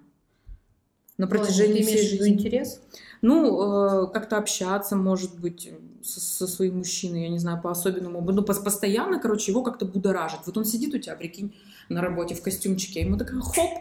На 1.17 1.27
протяжении 1.27 1.83
ты 1.83 1.87
всей 1.87 2.07
жизни. 2.07 2.29
интерес? 2.29 2.81
Ну, 3.21 4.05
э, 4.05 4.07
как-то 4.13 4.37
общаться, 4.37 4.95
может 4.95 5.37
быть, 5.37 5.69
со, 6.01 6.21
со 6.21 6.47
своим 6.47 6.77
мужчиной, 6.77 7.23
я 7.23 7.29
не 7.29 7.37
знаю, 7.37 7.61
по-особенному. 7.61 8.21
Ну, 8.21 8.41
пос- 8.43 8.63
постоянно, 8.63 9.19
короче, 9.19 9.51
его 9.51 9.61
как-то 9.61 9.85
будоражит. 9.85 10.39
Вот 10.45 10.55
он 10.55 10.63
сидит 10.63 10.95
у 10.95 10.97
тебя, 10.97 11.17
прикинь, 11.17 11.53
на 11.89 11.99
работе 11.99 12.33
в 12.33 12.41
костюмчике, 12.41 13.01
а 13.01 13.03
ему 13.03 13.17
такая 13.17 13.41
хоп, 13.41 13.71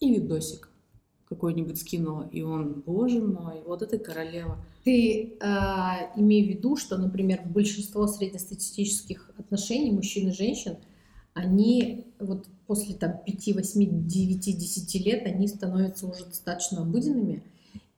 и 0.00 0.12
видосик 0.12 0.68
какой-нибудь 1.28 1.80
скинула. 1.80 2.28
И 2.32 2.42
он, 2.42 2.82
боже 2.84 3.20
мой, 3.20 3.62
вот 3.64 3.82
это 3.82 3.96
королева. 3.98 4.58
Ты 4.82 5.34
а, 5.40 6.10
имей 6.16 6.44
в 6.44 6.48
виду, 6.48 6.76
что, 6.76 6.98
например, 6.98 7.42
большинство 7.44 8.08
среднестатистических 8.08 9.30
отношений 9.38 9.92
мужчин 9.92 10.30
и 10.30 10.32
женщин, 10.32 10.78
они 11.34 12.06
вот 12.18 12.46
после 12.66 12.94
там 12.94 13.20
5, 13.24 13.54
8, 13.54 14.06
9, 14.06 14.58
10 14.58 15.06
лет, 15.06 15.26
они 15.26 15.48
становятся 15.48 16.06
уже 16.06 16.24
достаточно 16.24 16.82
обыденными. 16.82 17.42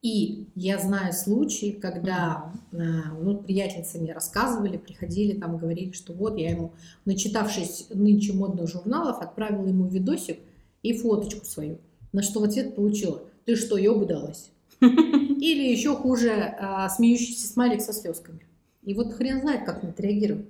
И 0.03 0.49
я 0.55 0.79
знаю 0.79 1.15
случаи, 1.15 1.71
когда 1.71 2.53
а, 2.73 2.77
ну, 3.23 3.39
приятельницы 3.39 3.99
мне 3.99 4.13
рассказывали, 4.13 4.77
приходили, 4.77 5.39
там 5.39 5.57
говорили, 5.57 5.93
что 5.93 6.13
вот 6.13 6.37
я 6.37 6.51
ему, 6.51 6.73
начитавшись 7.07 7.87
нынче 7.89 8.35
модных 8.35 8.71
журналов, 8.71 9.23
отправила 9.23 9.67
ему 9.67 9.87
видосик 9.87 10.39
и 10.83 10.93
фоточку 10.93 11.47
свою, 11.47 11.79
на 12.13 12.23
что 12.23 12.41
в 12.41 12.45
ответ 12.45 12.77
получила, 12.77 13.23
ты 13.47 13.57
что, 13.57 13.79
ёбу 13.79 14.05
далась? 14.05 14.51
Или 14.81 15.73
еще 15.73 15.97
хуже, 15.97 16.55
а, 16.61 16.91
смеющийся 16.91 17.47
смайлик 17.47 17.81
со 17.81 17.95
слезками. 17.95 18.41
И 18.83 18.93
вот 18.93 19.15
хрен 19.15 19.41
знает, 19.41 19.65
как 19.65 19.83
на 19.83 19.89
это 19.89 20.03
реагировать. 20.03 20.47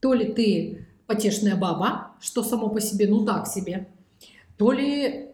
То 0.00 0.12
ли 0.12 0.32
ты 0.32 0.86
потешная 1.10 1.56
баба, 1.56 2.12
что 2.20 2.44
само 2.44 2.68
по 2.68 2.80
себе, 2.80 3.08
ну 3.08 3.24
так 3.24 3.48
себе, 3.48 3.88
то 4.56 4.70
ли 4.70 5.32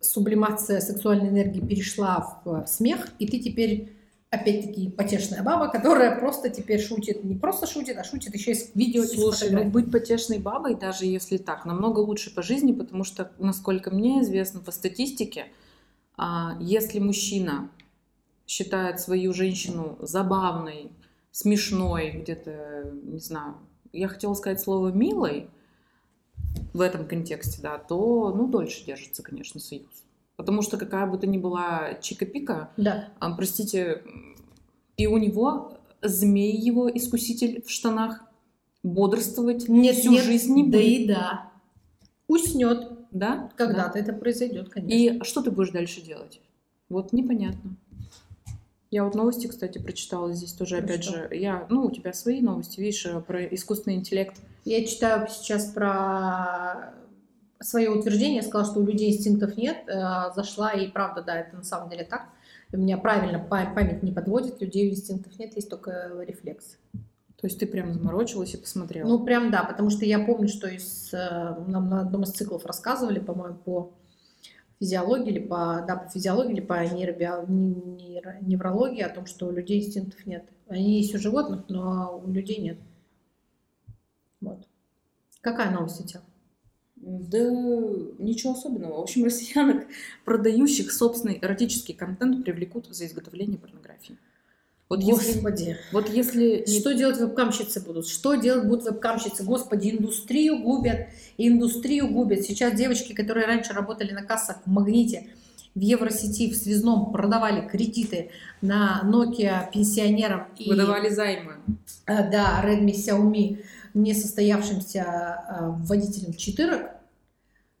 сублимация 0.00 0.80
сексуальной 0.80 1.28
энергии 1.28 1.60
перешла 1.60 2.40
в 2.44 2.66
смех, 2.66 3.12
и 3.20 3.28
ты 3.28 3.38
теперь 3.38 3.92
опять-таки 4.30 4.90
потешная 4.90 5.44
баба, 5.44 5.68
которая 5.68 6.18
просто 6.18 6.50
теперь 6.50 6.82
шутит, 6.82 7.22
не 7.22 7.36
просто 7.36 7.68
шутит, 7.68 7.96
а 7.96 8.02
шутит 8.02 8.34
еще 8.34 8.50
и 8.50 8.54
с 8.54 8.74
видео 8.74 9.04
Слушай, 9.04 9.50
ну 9.50 9.70
быть 9.70 9.92
потешной 9.92 10.40
бабой, 10.40 10.74
даже 10.74 11.06
если 11.06 11.36
так, 11.36 11.64
намного 11.64 12.00
лучше 12.00 12.34
по 12.34 12.42
жизни, 12.42 12.72
потому 12.72 13.04
что, 13.04 13.30
насколько 13.38 13.92
мне 13.92 14.20
известно 14.22 14.58
по 14.58 14.72
статистике, 14.72 15.46
а, 16.16 16.58
если 16.60 16.98
мужчина 16.98 17.70
считает 18.48 18.98
свою 18.98 19.32
женщину 19.32 19.96
забавной, 20.00 20.90
смешной, 21.30 22.10
где-то, 22.10 22.90
не 23.04 23.20
знаю, 23.20 23.54
я 23.94 24.08
хотела 24.08 24.34
сказать 24.34 24.60
слово 24.60 24.88
милой 24.88 25.48
в 26.72 26.80
этом 26.80 27.06
контексте, 27.06 27.60
да, 27.62 27.78
то, 27.78 28.32
ну, 28.34 28.48
дольше 28.48 28.84
держится, 28.84 29.22
конечно, 29.22 29.60
союз. 29.60 29.86
Потому 30.36 30.62
что 30.62 30.76
какая 30.76 31.06
бы 31.06 31.16
то 31.18 31.26
ни 31.26 31.38
была 31.38 31.94
чика-пика, 32.00 32.70
Да. 32.76 33.10
а, 33.20 33.34
простите, 33.34 34.02
и 34.96 35.06
у 35.06 35.16
него 35.18 35.78
змей 36.02 36.56
его 36.56 36.90
искуситель 36.90 37.62
в 37.62 37.70
штанах 37.70 38.24
бодрствовать 38.82 39.68
Нет, 39.68 39.96
всю 39.96 40.10
нет, 40.12 40.24
жизнь 40.24 40.52
не 40.54 40.64
да 40.64 40.78
будет. 40.78 40.86
и 40.88 41.06
да. 41.06 41.52
Уснет. 42.26 42.90
Да? 43.12 43.50
Когда-то 43.56 43.98
это 43.98 44.12
произойдет, 44.12 44.64
Да. 44.66 44.70
конечно. 44.72 44.94
И 44.96 45.22
что 45.24 45.40
ты 45.42 45.50
будешь 45.52 45.70
дальше 45.70 46.00
делать? 46.02 46.40
Вот 46.88 47.12
непонятно. 47.12 47.76
Я 48.94 49.02
вот 49.02 49.16
новости, 49.16 49.48
кстати, 49.48 49.78
прочитала 49.78 50.32
здесь 50.32 50.52
тоже, 50.52 50.76
Про 50.76 50.84
опять 50.84 51.02
что? 51.02 51.12
же. 51.14 51.28
Я, 51.32 51.66
ну, 51.68 51.86
у 51.86 51.90
тебя 51.90 52.12
свои 52.12 52.40
новости, 52.40 52.78
видишь, 52.78 53.04
э, 53.06 53.20
про 53.20 53.44
искусственный 53.46 53.96
интеллект. 53.96 54.36
Я 54.64 54.86
читаю 54.86 55.26
сейчас 55.28 55.64
про 55.64 56.94
свое 57.58 57.90
утверждение, 57.90 58.40
сказала, 58.42 58.70
что 58.70 58.78
у 58.78 58.86
людей 58.86 59.10
инстинктов 59.10 59.56
нет, 59.56 59.78
э, 59.88 60.32
зашла, 60.36 60.70
и 60.70 60.86
правда, 60.86 61.22
да, 61.22 61.40
это 61.40 61.56
на 61.56 61.64
самом 61.64 61.90
деле 61.90 62.04
так. 62.04 62.26
У 62.72 62.76
меня 62.76 62.96
правильно 62.96 63.40
па- 63.40 63.66
память 63.74 64.04
не 64.04 64.12
подводит, 64.12 64.60
людей 64.62 64.88
инстинктов 64.88 65.36
нет, 65.40 65.56
есть 65.56 65.68
только 65.68 66.12
рефлекс. 66.24 66.76
То 66.92 67.48
есть 67.48 67.58
ты 67.58 67.66
прям 67.66 67.94
заморочилась 67.94 68.54
и 68.54 68.58
посмотрела. 68.58 69.08
Ну, 69.08 69.24
прям 69.24 69.50
да, 69.50 69.64
потому 69.64 69.90
что 69.90 70.04
я 70.04 70.20
помню, 70.20 70.46
что 70.46 70.68
из, 70.68 71.12
э, 71.12 71.56
нам 71.66 71.88
на 71.88 72.02
одном 72.02 72.22
из 72.22 72.30
циклов 72.30 72.64
рассказывали, 72.64 73.18
по-моему, 73.18 73.56
по 73.56 73.92
физиологии 74.80 75.30
или 75.30 75.38
по, 75.40 75.84
да, 75.86 75.96
по 75.96 76.08
физиологии 76.10 76.52
или 76.52 76.60
по 76.60 76.84
нейробио- 76.84 77.48
не- 77.48 78.18
нейро- 78.18 78.44
неврологии 78.44 79.02
о 79.02 79.08
том, 79.08 79.26
что 79.26 79.46
у 79.46 79.52
людей 79.52 79.80
инстинктов 79.84 80.26
нет. 80.26 80.44
Они 80.68 80.98
есть 80.98 81.14
у 81.14 81.18
животных, 81.18 81.64
но 81.68 82.22
у 82.24 82.30
людей 82.30 82.58
нет. 82.58 82.78
Вот. 84.40 84.66
Какая 85.40 85.70
новость 85.70 86.00
у 86.00 86.06
тебя? 86.06 86.20
Да 86.96 87.38
ничего 88.18 88.52
особенного. 88.52 88.98
В 88.98 89.02
общем, 89.02 89.24
россиянок, 89.24 89.86
продающих 90.24 90.92
собственный 90.92 91.38
эротический 91.40 91.94
контент, 91.94 92.44
привлекут 92.44 92.86
за 92.86 93.06
изготовление 93.06 93.58
порнографии. 93.58 94.16
Вот 94.88 95.00
если, 95.02 95.32
Господи. 95.34 95.78
вот 95.92 96.08
если 96.10 96.64
не- 96.66 96.80
Что 96.80 96.92
делать 96.92 97.18
вебкамщицы 97.18 97.80
будут? 97.80 98.06
Что 98.06 98.34
делать 98.34 98.66
будут 98.68 98.84
вебкамщицы? 98.84 99.42
Господи, 99.42 99.90
индустрию 99.90 100.62
губят, 100.62 101.08
индустрию 101.38 102.08
губят. 102.08 102.42
Сейчас 102.42 102.74
девочки, 102.74 103.12
которые 103.14 103.46
раньше 103.46 103.72
работали 103.72 104.12
на 104.12 104.22
кассах 104.22 104.58
в 104.64 104.70
Магните, 104.70 105.26
в 105.74 105.80
Евросети, 105.80 106.50
в 106.52 106.56
Связном, 106.56 107.12
продавали 107.12 107.66
кредиты 107.66 108.30
на 108.60 109.00
Nokia 109.04 109.70
пенсионерам 109.72 110.46
и 110.58 110.68
выдавали 110.68 111.08
займы, 111.08 111.54
э, 112.06 112.30
да, 112.30 112.62
Redmi, 112.64 112.92
Xiaomi 112.92 113.64
несостоявшимся 113.94 115.00
э, 115.00 115.54
водителям 115.84 116.34
читырок, 116.34 116.90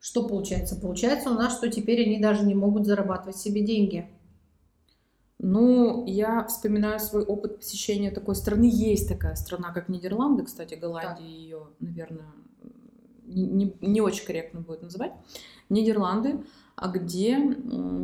что 0.00 0.26
получается? 0.28 0.76
Получается 0.76 1.30
у 1.30 1.34
нас, 1.34 1.56
что 1.56 1.68
теперь 1.70 2.02
они 2.04 2.18
даже 2.18 2.44
не 2.44 2.54
могут 2.54 2.86
зарабатывать 2.86 3.36
себе 3.36 3.62
деньги. 3.62 4.06
Ну, 5.46 6.06
я 6.06 6.44
вспоминаю 6.44 6.98
свой 6.98 7.22
опыт 7.22 7.58
посещения 7.58 8.10
такой 8.10 8.34
страны. 8.34 8.64
Есть 8.72 9.08
такая 9.08 9.34
страна, 9.34 9.72
как 9.72 9.90
Нидерланды, 9.90 10.44
кстати, 10.44 10.72
Голландия 10.74 11.26
ее, 11.26 11.66
наверное, 11.80 12.24
не, 13.26 13.42
не- 13.44 13.76
не 13.82 14.00
очень 14.00 14.24
корректно 14.24 14.60
будет 14.60 14.80
называть. 14.82 15.12
Нидерланды, 15.68 16.42
а 16.76 16.88
где 16.88 17.38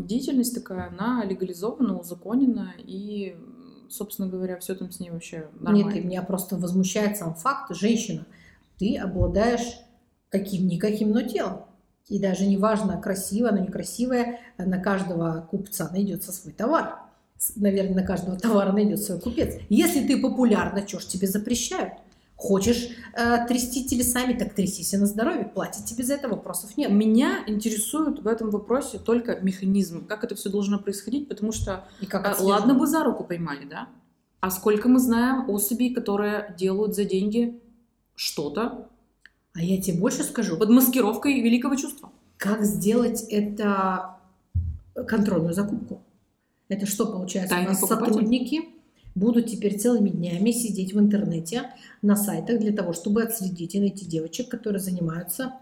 деятельность 0.04 0.54
такая, 0.54 0.88
она 0.88 1.24
легализована, 1.24 1.98
узаконена, 1.98 2.74
и, 2.76 3.36
собственно 3.88 4.28
говоря, 4.28 4.58
все 4.58 4.74
там 4.74 4.90
с 4.90 5.00
ней 5.00 5.10
вообще 5.10 5.48
нормально. 5.60 5.94
Нет, 5.94 5.96
и 5.96 6.06
меня 6.06 6.22
просто 6.22 6.56
возмущает 6.56 7.16
сам 7.16 7.34
факт, 7.34 7.74
женщина, 7.74 8.26
ты 8.78 8.98
обладаешь 8.98 9.78
каким-никаким, 10.28 11.10
но 11.10 11.22
телом. 11.22 11.64
И 12.08 12.18
даже 12.18 12.46
неважно, 12.46 13.00
красивая, 13.00 13.50
она 13.52 13.60
некрасивая, 13.60 14.40
на 14.58 14.78
каждого 14.78 15.46
купца 15.50 15.88
найдется 15.90 16.32
свой 16.32 16.52
товар. 16.52 16.98
Наверное, 17.56 18.02
на 18.02 18.06
каждого 18.06 18.38
товара 18.38 18.72
найдется 18.72 19.06
свой 19.06 19.20
купец. 19.20 19.56
Если 19.68 20.06
ты 20.06 20.20
популярна, 20.20 20.86
что 20.86 21.00
ж 21.00 21.04
тебе 21.06 21.26
запрещают? 21.26 21.94
Хочешь 22.36 22.88
э, 23.14 23.46
трясти 23.46 23.84
телесами, 23.84 24.32
так 24.32 24.54
трясись 24.54 24.94
и 24.94 24.96
на 24.96 25.06
здоровье. 25.06 25.44
Платить 25.44 25.84
тебе 25.84 26.04
за 26.04 26.14
это 26.14 26.28
вопросов 26.28 26.76
нет. 26.78 26.90
Меня 26.90 27.44
интересует 27.46 28.20
в 28.20 28.26
этом 28.26 28.50
вопросе 28.50 28.98
только 28.98 29.38
механизм, 29.40 30.06
как 30.06 30.24
это 30.24 30.34
все 30.34 30.48
должно 30.48 30.78
происходить, 30.78 31.28
потому 31.28 31.52
что 31.52 31.84
И 32.00 32.06
как 32.06 32.26
отслеживать? 32.26 32.60
Ладно 32.60 32.74
бы 32.74 32.86
за 32.86 33.04
руку 33.04 33.24
поймали, 33.24 33.66
да? 33.66 33.88
А 34.40 34.50
сколько 34.50 34.88
мы 34.88 34.98
знаем 35.00 35.50
особей, 35.50 35.92
которые 35.92 36.54
делают 36.58 36.94
за 36.94 37.04
деньги 37.04 37.60
что-то 38.14 38.88
А 39.54 39.62
я 39.62 39.80
тебе 39.80 39.98
больше 39.98 40.22
скажу. 40.24 40.56
под 40.56 40.70
маскировкой 40.70 41.40
великого 41.42 41.74
чувства? 41.76 42.10
Как 42.38 42.64
сделать 42.64 43.22
это 43.28 44.16
контрольную 45.06 45.52
закупку? 45.52 46.02
Это 46.70 46.86
что 46.86 47.06
получается? 47.06 47.50
Тайный 47.50 47.66
У 47.66 47.70
нас 47.72 47.80
покупатель? 47.80 48.06
сотрудники 48.14 48.60
будут 49.14 49.46
теперь 49.50 49.78
целыми 49.78 50.08
днями 50.08 50.52
сидеть 50.52 50.94
в 50.94 50.98
интернете 51.00 51.70
на 52.00 52.16
сайтах 52.16 52.60
для 52.60 52.72
того, 52.72 52.92
чтобы 52.92 53.22
отследить 53.22 53.74
и 53.74 53.80
найти 53.80 54.06
девочек, 54.06 54.48
которые 54.48 54.80
занимаются 54.80 55.52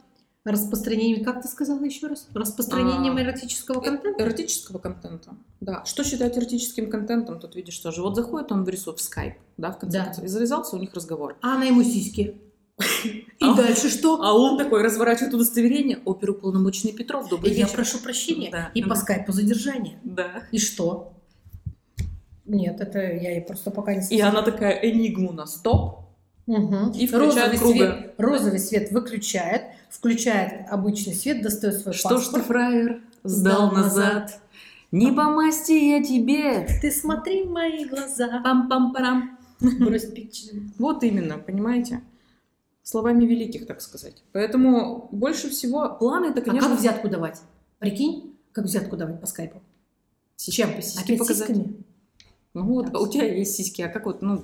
распространением, 0.45 1.25
как 1.25 1.43
ты 1.43 1.49
сказала 1.49 1.83
еще 1.85 2.07
раз? 2.07 2.27
Распространением 2.33 3.17
А, 3.17 3.23
эротического 3.23 3.81
Э, 3.81 3.85
контента? 3.85 4.23
Эротического 4.23 4.79
контента. 4.79 5.35
Да. 5.61 5.85
Что 5.85 6.05
считать 6.05 6.39
эротическим 6.39 6.91
контентом, 6.91 7.39
тут 7.41 7.55
видишь 7.55 7.79
тоже. 7.79 8.01
Вот 8.03 8.17
заходит 8.17 8.51
он 8.53 8.65
в 8.65 8.69
рисунок 8.69 8.99
в 8.99 9.03
скайп, 9.03 9.35
да, 9.57 9.73
в 9.73 9.79
конце 9.79 9.99
Да. 9.99 10.05
концов, 10.07 10.25
и 10.25 10.29
завязался 10.29 10.77
у 10.77 10.79
них 10.79 10.95
разговор. 10.95 11.37
А 11.43 11.57
она 11.57 11.65
ему 11.65 11.83
сиськи. 11.83 12.37
И 12.79 13.45
А- 13.45 13.55
дальше 13.55 13.89
что? 13.91 14.23
А 14.23 14.33
он 14.35 14.57
такой 14.59 14.83
разворачивает 14.83 15.35
удостоверение, 15.35 15.99
оперуполномоченный 16.05 16.93
Петров, 16.93 17.29
добрый 17.29 17.53
Я 17.53 17.65
вечер. 17.65 17.75
прошу 17.77 17.99
прощения. 17.99 18.51
Да. 18.51 18.71
И 18.75 18.83
по 18.83 18.95
скайпу 18.95 19.33
задержание. 19.33 19.99
Да. 20.05 20.45
И 20.53 20.59
что? 20.59 21.13
Нет, 22.47 22.81
это 22.81 22.99
я 22.99 23.33
ей 23.33 23.43
просто 23.43 23.71
пока 23.71 23.95
не 23.95 24.07
И 24.09 24.21
она 24.21 24.43
такая 24.43 24.73
энигму 24.91 25.33
на 25.33 25.47
стоп. 25.47 26.01
Мгм. 26.47 26.93
И 26.93 27.07
включает 27.07 27.53
розовый, 27.53 27.59
круга. 27.59 27.75
свет, 27.75 28.15
розовый 28.17 28.59
свет 28.59 28.91
выключает, 28.91 29.63
включает 29.91 30.67
обычный 30.71 31.13
свет, 31.15 31.43
достает 31.43 31.75
свой 31.81 31.93
Что 31.93 32.17
ж 32.17 32.21
ты, 32.21 32.25
паспорт. 32.25 32.47
фраер, 32.47 33.01
сдал 33.23 33.69
Сдал 33.69 33.73
назад? 33.73 34.41
Не 34.91 35.13
по 35.13 35.25
масти 35.25 35.73
я 35.73 36.03
тебе. 36.03 36.67
Ты 36.81 36.91
смотри 36.91 37.45
в 37.45 37.51
мои 37.51 37.85
глаза. 37.85 38.43
Пам-пам-парам. 38.43 39.37
Вот 40.79 41.03
именно, 41.03 41.37
понимаете? 41.37 42.01
Словами 42.89 43.27
великих, 43.27 43.67
так 43.67 43.83
сказать. 43.83 44.23
Поэтому 44.33 45.11
больше 45.13 45.51
всего 45.51 45.91
планы 45.91 46.31
это, 46.31 46.41
А 46.41 46.45
конечно, 46.45 46.71
как 46.71 46.79
взятку 46.79 47.09
давать? 47.11 47.39
Прикинь, 47.81 48.35
как 48.53 48.65
взятку 48.65 48.97
давать 48.97 49.21
по 49.21 49.27
скайпу? 49.27 49.61
Чем? 50.39 50.71
сиськи 50.81 51.05
Опять 51.05 51.19
показать. 51.19 51.49
сиськами? 51.49 51.75
Ну 52.55 52.63
вот, 52.65 52.91
Да. 52.91 52.99
у 53.01 53.07
тебя 53.07 53.27
есть 53.31 53.55
сиськи, 53.57 53.83
а 53.83 53.89
как 53.91 54.07
вот, 54.07 54.23
ну, 54.23 54.43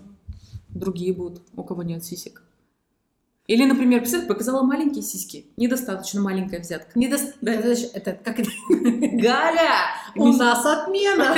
другие 0.68 1.14
будут, 1.14 1.40
у 1.56 1.62
кого 1.64 1.82
нет 1.84 2.04
сисек? 2.04 2.42
Или, 3.46 3.64
например, 3.64 4.00
представь, 4.00 4.26
показала 4.28 4.62
маленькие 4.62 5.02
сиськи, 5.02 5.46
недостаточно 5.56 6.20
маленькая 6.20 6.60
взятка. 6.60 6.98
Не 6.98 7.08
даст- 7.08 7.36
Да. 7.40 7.50
это, 7.54 7.70
это 7.94 8.12
как 8.22 8.40
это? 8.40 8.50
Галя! 8.68 9.70
У 10.16 10.26
нас 10.28 10.66
отмена! 10.66 11.34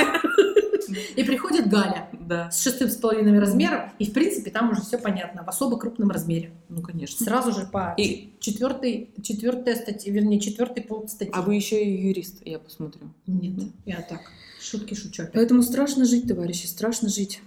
И 1.15 1.23
приходит 1.23 1.69
Галя 1.69 2.09
Да, 2.13 2.49
с 2.51 2.61
шестым 2.61 2.89
с 2.89 2.95
половиной 2.95 3.39
размером, 3.39 3.89
и 3.99 4.05
в 4.05 4.13
принципе 4.13 4.51
там 4.51 4.71
уже 4.71 4.81
все 4.81 4.97
понятно, 4.97 5.43
в 5.43 5.47
особо 5.49 5.77
крупном 5.77 6.09
размере. 6.09 6.51
ну, 6.69 6.81
конечно. 6.81 7.25
Сразу 7.25 7.51
же 7.51 7.65
по 7.65 7.93
И, 7.97 8.33
четвертой, 8.39 9.09
четвертая 9.21 9.75
статья, 9.75 10.11
вернее, 10.13 10.39
четвертый 10.39 10.83
пункт 10.83 11.09
статьи. 11.09 11.33
а 11.35 11.41
вы 11.41 11.55
еще 11.55 11.83
и 11.83 12.07
юрист, 12.07 12.41
я 12.45 12.59
посмотрю. 12.59 13.01
Нет, 13.25 13.69
я 13.85 14.01
так, 14.01 14.21
шутки 14.61 14.93
шучу. 14.93 15.23
опять. 15.23 15.33
Поэтому 15.33 15.61
страшно 15.63 16.05
жить, 16.05 16.27
товарищи, 16.27 16.65
страшно 16.65 17.09
жить. 17.09 17.41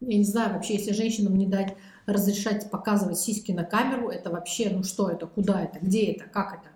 Я 0.00 0.18
не 0.18 0.24
знаю, 0.24 0.54
вообще, 0.54 0.74
если 0.74 0.92
женщинам 0.92 1.36
не 1.36 1.46
дать 1.46 1.76
разрешать 2.06 2.70
показывать 2.70 3.18
сиськи 3.18 3.52
на 3.52 3.62
камеру, 3.64 4.08
это 4.08 4.30
вообще, 4.30 4.68
ну 4.70 4.82
что 4.82 5.08
это, 5.08 5.26
куда 5.26 5.62
это, 5.62 5.78
где 5.80 6.06
это, 6.06 6.24
как 6.24 6.54
это? 6.54 6.68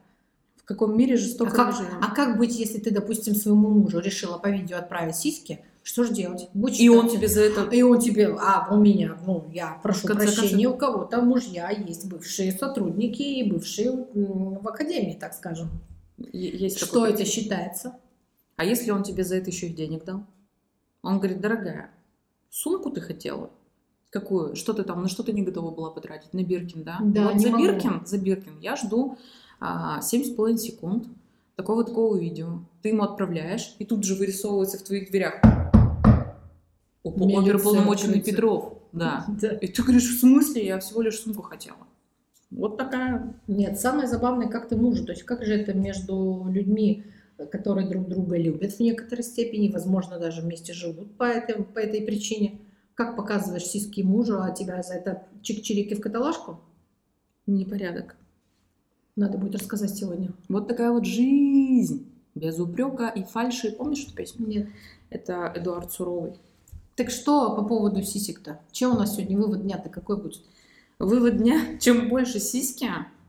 В 0.57 0.65
каком 0.65 0.97
мире 0.97 1.15
А 1.15 1.17
жестоко 1.17 1.50
мы 1.50 1.57
как, 1.57 1.76
живем? 1.76 1.99
а 2.03 2.15
как 2.15 2.38
быть, 2.38 2.57
если 2.59 2.79
ты, 2.79 2.91
допустим, 2.93 3.35
своему 3.35 3.69
мужу 3.71 3.99
решила 4.00 4.38
по 4.38 4.49
видео 4.49 4.79
отправить 4.79 5.17
сиськи? 5.17 5.61
Что 5.87 6.02
же 6.02 6.12
делать? 6.12 6.49
Будь 6.52 6.81
И 6.81 6.88
он 6.88 7.09
тебе 7.09 7.28
за 7.28 7.43
это... 7.43 7.62
И 7.71 7.81
он 7.81 8.00
тебе, 8.00 8.26
а 8.40 8.75
у 8.75 8.76
меня, 8.76 9.16
ну, 9.25 9.49
я 9.52 9.78
прошу 9.85 10.09
конце 10.09 10.25
прощения, 10.25 10.66
у 10.66 10.76
кого-то 10.76 11.23
мужья 11.23 11.71
есть 11.71 12.09
бывшие 12.09 12.50
сотрудники 12.50 13.23
и 13.23 13.49
бывшие 13.49 13.93
в 14.12 14.66
академии, 14.66 15.16
так 15.19 15.33
скажем. 15.33 15.71
Есть 16.19 16.78
Что 16.78 16.87
такой 16.87 17.11
это 17.11 17.19
понятие. 17.19 17.43
считается? 17.43 17.97
А 18.57 18.64
если 18.64 18.90
он 18.90 19.05
тебе 19.05 19.23
за 19.23 19.37
это 19.37 19.50
еще 19.50 19.69
и 19.69 19.73
денег 19.73 20.05
дал? 20.05 20.25
Он 21.02 21.19
говорит, 21.19 21.40
дорогая, 21.40 21.93
сумку 22.50 22.90
ты 22.90 23.00
хотела? 23.00 23.50
Какую? 24.11 24.57
Что 24.57 24.73
ты 24.73 24.83
там, 24.83 25.02
на 25.02 25.09
что 25.09 25.23
ты 25.23 25.33
не 25.33 25.43
готова 25.43 25.71
была 25.71 25.90
потратить? 25.90 26.35
На 26.35 26.43
Биркин, 26.43 26.83
да? 26.83 26.99
Да, 27.00 27.31
вот 27.31 27.40
за 27.40 27.49
могу. 27.50 27.62
Биркин, 27.62 28.05
за 28.05 28.19
Биркин 28.19 28.59
я 28.59 28.75
жду 28.75 29.19
а, 29.61 30.00
7,5 30.00 30.57
секунд 30.57 31.07
такого-такого 31.55 32.16
видео. 32.16 32.59
Ты 32.83 32.88
ему 32.88 33.05
отправляешь, 33.05 33.76
и 33.78 33.85
тут 33.85 34.02
же 34.02 34.16
вырисовывается 34.16 34.78
в 34.78 34.83
твоих 34.83 35.12
дверях 35.12 35.40
оперуполномоченный. 37.10 38.20
Петров. 38.20 38.78
Да. 38.92 39.26
Да. 39.40 39.48
И 39.48 39.68
ты 39.68 39.82
говоришь, 39.82 40.08
в 40.08 40.20
смысле? 40.20 40.66
Я 40.66 40.78
всего 40.78 41.02
лишь 41.02 41.20
сумку 41.20 41.42
хотела. 41.42 41.78
Вот 42.50 42.76
такая 42.76 43.34
Нет, 43.48 43.78
самое 43.78 44.06
забавное, 44.08 44.48
как 44.48 44.68
ты 44.68 44.76
мужу. 44.76 45.04
То 45.04 45.12
есть 45.12 45.25
как 45.25 45.44
же 45.44 45.54
это 45.54 45.75
между 45.75 46.46
людьми, 46.48 47.04
которые 47.50 47.88
друг 47.88 48.08
друга 48.08 48.36
любят 48.38 48.72
в 48.72 48.80
некоторой 48.80 49.25
степени, 49.25 49.70
возможно, 49.70 50.18
даже 50.18 50.42
вместе 50.42 50.72
живут 50.72 51.16
по 51.16 51.25
этой, 51.25 51.62
по 51.64 51.78
этой 51.78 52.02
причине. 52.02 52.60
Как 52.94 53.14
показываешь 53.16 53.66
сиськи 53.66 54.00
мужу, 54.00 54.40
а 54.40 54.52
тебя 54.52 54.82
за 54.82 54.94
это 54.94 55.26
чик-чирики 55.42 55.94
в 55.94 56.00
каталажку? 56.00 56.60
Непорядок. 57.46 58.16
Надо 59.16 59.38
будет 59.38 59.56
рассказать 59.56 59.90
сегодня. 59.90 60.32
Вот 60.48 60.66
такая 60.66 60.92
вот 60.92 61.04
жизнь. 61.04 62.10
Без 62.34 62.58
упрека 62.58 63.08
и 63.08 63.22
фальши. 63.22 63.72
Помнишь 63.72 64.04
эту 64.04 64.14
песню? 64.14 64.46
Нет. 64.46 64.68
Это 65.10 65.52
Эдуард 65.54 65.92
Суровый. 65.92 66.34
Так 66.97 67.11
что 67.11 67.55
по 67.55 67.62
поводу 67.62 68.03
сисек-то? 68.03 68.61
Чем 68.73 68.93
у 68.93 68.99
нас 68.99 69.17
сегодня 69.17 69.37
вывод 69.37 69.62
дня-то 69.62 69.88
какой 69.91 70.17
будет? 70.17 70.43
Вывод 70.99 71.37
дня. 71.37 71.61
Чем 71.79 72.09
больше 72.09 72.41
сиськи, 72.41 72.88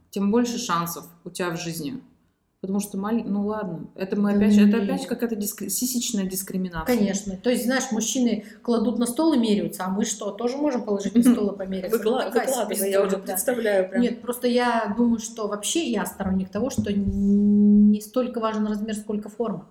тем 0.09 0.31
больше 0.31 0.57
шансов 0.57 1.05
у 1.25 1.29
тебя 1.29 1.51
в 1.51 1.59
жизни. 1.59 2.01
Потому 2.61 2.79
что 2.79 2.97
маленький, 2.97 3.29
ну 3.29 3.45
ладно, 3.45 3.87
это 3.93 4.15
мы 4.19 4.31
Да 4.31 4.37
опять, 4.45 4.57
это 4.57 4.81
опять 4.81 5.05
какая-то 5.05 5.35
дискри- 5.35 5.69
сисечная 5.69 6.25
дискриминация. 6.25 6.97
Конечно. 6.97 7.37
То 7.37 7.51
есть, 7.51 7.65
знаешь, 7.65 7.91
мужчины 7.91 8.45
кладут 8.63 8.97
на 8.97 9.05
стол 9.05 9.33
и 9.33 9.37
меряются, 9.37 9.85
а 9.85 9.89
мы 9.89 10.05
что, 10.05 10.31
тоже 10.31 10.57
можем 10.57 10.81
положить 10.83 11.13
на 11.13 11.21
стол 11.21 11.51
и 11.51 11.57
помериться? 11.57 11.97
Выкла- 11.97 12.23
Ну, 12.23 12.31
выкладывай, 12.31 12.89
я 12.89 13.03
уже 13.03 13.17
представляю 13.19 13.89
прям. 13.89 14.01
Нет, 14.01 14.21
просто 14.21 14.47
я 14.47 14.91
думаю, 14.97 15.19
что 15.19 15.47
вообще 15.47 15.87
я 15.91 16.05
сторонник 16.07 16.49
того, 16.49 16.71
что 16.71 16.91
не 16.91 18.01
столько 18.01 18.39
важен 18.39 18.65
размер, 18.65 18.95
сколько 18.95 19.29
форма. 19.29 19.67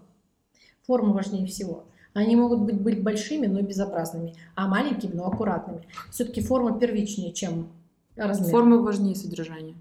Форма 0.86 1.12
важнее 1.12 1.46
всего. 1.46 1.86
Они 2.16 2.34
могут 2.34 2.60
быть, 2.60 2.80
быть 2.80 3.02
большими, 3.02 3.46
но 3.46 3.60
безобразными, 3.60 4.34
а 4.54 4.66
маленькими, 4.68 5.12
но 5.12 5.26
аккуратными. 5.26 5.82
Все-таки 6.10 6.40
форма 6.40 6.78
первичнее, 6.78 7.30
чем 7.32 7.68
размер. 8.16 8.50
Форма 8.50 8.78
важнее 8.78 9.14
содержания. 9.14 9.74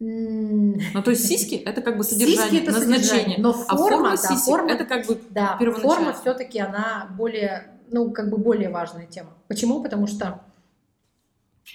Ну, 0.00 1.02
то 1.04 1.12
есть 1.12 1.26
сиськи 1.28 1.54
это 1.54 1.80
как 1.82 1.96
бы 1.96 2.02
Сиськи 2.02 2.24
содержание, 2.24 2.62
это 2.62 2.72
назначение. 2.72 3.04
содержание, 3.04 3.38
но 3.38 3.50
А 3.50 3.76
форма, 3.76 3.76
форма 3.76 4.10
да, 4.10 4.16
сисек 4.16 4.44
форма- 4.44 4.70
это 4.72 4.84
как 4.84 5.06
бы 5.06 5.20
Да, 5.30 5.56
форма 5.80 6.12
все-таки 6.12 6.58
она 6.58 7.08
более, 7.16 7.68
ну, 7.92 8.10
как 8.10 8.28
бы 8.28 8.36
более 8.36 8.70
важная 8.70 9.06
тема. 9.06 9.30
Почему? 9.46 9.82
Потому 9.84 10.08
что, 10.08 10.40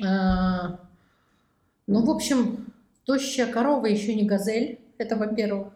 э, 0.01 0.03
ну, 1.87 2.03
в 2.05 2.09
общем, 2.09 2.67
тощая 3.05 3.51
корова 3.51 3.85
еще 3.85 4.13
не 4.13 4.23
газель, 4.25 4.79
это 4.97 5.15
во-первых. 5.15 5.69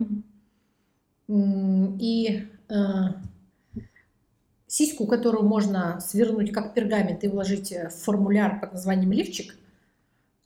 И 1.30 2.48
сиську, 4.68 5.06
которую 5.06 5.46
можно 5.48 6.00
свернуть 6.00 6.52
как 6.52 6.74
пергамент 6.74 7.24
и 7.24 7.28
вложить 7.28 7.72
э, 7.72 7.90
в 7.90 7.94
формуляр 7.94 8.60
под 8.60 8.74
названием 8.74 9.12
лифчик, 9.12 9.56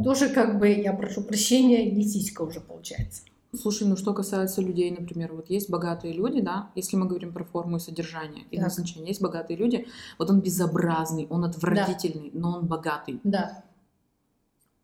тоже 0.03 0.29
как 0.29 0.60
бы, 0.60 0.67
я 0.69 0.91
прошу 0.93 1.24
прощения, 1.24 1.89
не 1.89 2.03
сиська 2.03 2.41
уже 2.41 2.60
получается. 2.60 3.22
Слушай, 3.55 3.88
ну 3.88 3.96
что 3.96 4.13
касается 4.13 4.62
людей, 4.62 4.91
например, 4.91 5.34
вот 5.34 5.50
есть 5.50 5.69
богатые 5.69 6.13
люди, 6.13 6.41
да, 6.41 6.69
если 6.75 6.98
мы 6.98 7.07
говорим 7.07 7.31
про 7.31 7.46
форму 7.46 7.77
и 7.77 7.79
содержание 7.79 8.43
и 8.51 8.60
назначение, 8.60 9.07
есть 9.07 9.22
богатые 9.22 9.57
люди, 9.57 9.88
вот 10.19 10.29
он 10.29 10.41
безобразный, 10.41 11.25
он 11.29 11.46
отвратительный, 11.46 12.29
но 12.34 12.57
он 12.57 12.67
богатый. 12.67 13.22
Да, 13.24 13.63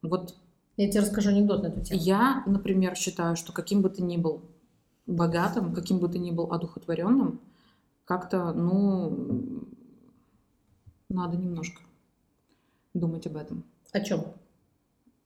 Вот 0.01 0.35
я 0.77 0.89
тебе 0.89 1.01
расскажу 1.01 1.29
анекдот 1.29 1.63
на 1.63 1.67
эту 1.67 1.81
тему. 1.81 1.99
я, 2.01 2.43
например, 2.47 2.95
считаю, 2.95 3.35
что 3.35 3.51
каким 3.51 3.81
бы 3.81 3.89
ты 3.89 4.01
ни 4.01 4.15
был 4.17 4.41
богатым, 5.05 5.73
каким 5.73 5.99
бы 5.99 6.07
ты 6.09 6.19
ни 6.19 6.31
был 6.31 6.51
одухотворенным, 6.51 7.39
как-то, 8.05 8.53
ну, 8.53 9.67
надо 11.09 11.37
немножко 11.37 11.81
думать 12.93 13.27
об 13.27 13.37
этом. 13.37 13.63
О 13.91 13.99
чем? 14.01 14.25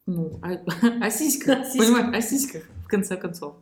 Ну, 0.05 0.39
о, 0.41 0.49
о 1.05 1.09
сиськах, 1.09 1.59
О 1.59 1.63
сиськах. 1.63 1.87
понимаешь, 1.87 2.15
о 2.25 2.27
сиськах, 2.27 2.63
в 2.83 2.87
конце 2.87 3.17
концов. 3.17 3.55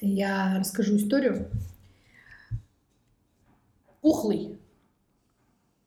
Я 0.00 0.58
расскажу 0.58 0.96
историю. 0.96 1.50
Пухлый, 4.00 4.58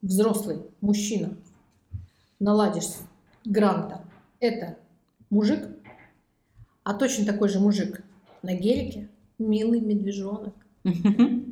взрослый 0.01 0.61
мужчина, 0.81 1.37
наладишь 2.39 2.95
гранта. 3.45 4.03
Это 4.39 4.77
мужик, 5.29 5.67
а 6.83 6.93
точно 6.95 7.25
такой 7.25 7.49
же 7.49 7.59
мужик 7.59 8.03
на 8.41 8.55
гелике, 8.55 9.09
милый 9.39 9.79
медвежонок. 9.79 10.53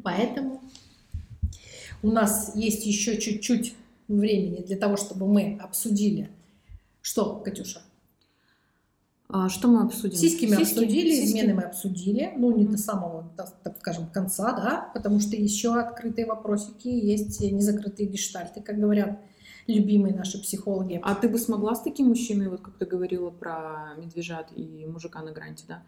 Поэтому 0.04 0.62
у 2.02 2.12
нас 2.12 2.56
есть 2.56 2.86
еще 2.86 3.20
чуть-чуть 3.20 3.76
времени 4.08 4.62
для 4.62 4.78
того, 4.78 4.98
чтобы 4.98 5.28
мы 5.28 5.58
обсудили. 5.62 6.30
Что, 7.02 7.42
Катюша? 7.44 7.82
А 9.28 9.50
что 9.50 9.68
мы 9.68 9.82
обсудим? 9.82 10.16
Сиськи 10.16 10.46
мы 10.46 10.56
обсудили, 10.56 11.10
сиськи. 11.10 11.26
измены 11.26 11.56
мы 11.56 11.64
обсудили, 11.64 12.34
ну 12.38 12.56
не 12.56 12.66
до 12.66 12.78
самого, 12.78 13.28
так, 13.36 13.52
так 13.64 13.78
скажем, 13.80 14.08
конца, 14.08 14.52
да, 14.52 14.92
потому 14.94 15.20
что 15.20 15.36
еще 15.36 15.80
открытые 15.80 16.28
вопросики, 16.28 16.88
есть 16.88 17.42
незакрытые 17.42 18.08
гештальты, 18.08 18.62
как 18.62 18.80
говорят 18.80 19.20
любимые 19.66 20.14
наши 20.14 20.40
психологи. 20.40 21.00
А 21.04 21.16
ты 21.16 21.28
бы 21.28 21.40
смогла 21.40 21.74
с 21.74 21.82
таким 21.82 22.10
мужчиной, 22.10 22.50
вот 22.50 22.62
как 22.62 22.76
ты 22.76 22.86
говорила 22.86 23.32
про 23.32 23.96
медвежат 23.98 24.52
и 24.56 24.86
мужика 24.86 25.24
на 25.24 25.32
гранте, 25.32 25.66
да? 25.68 25.82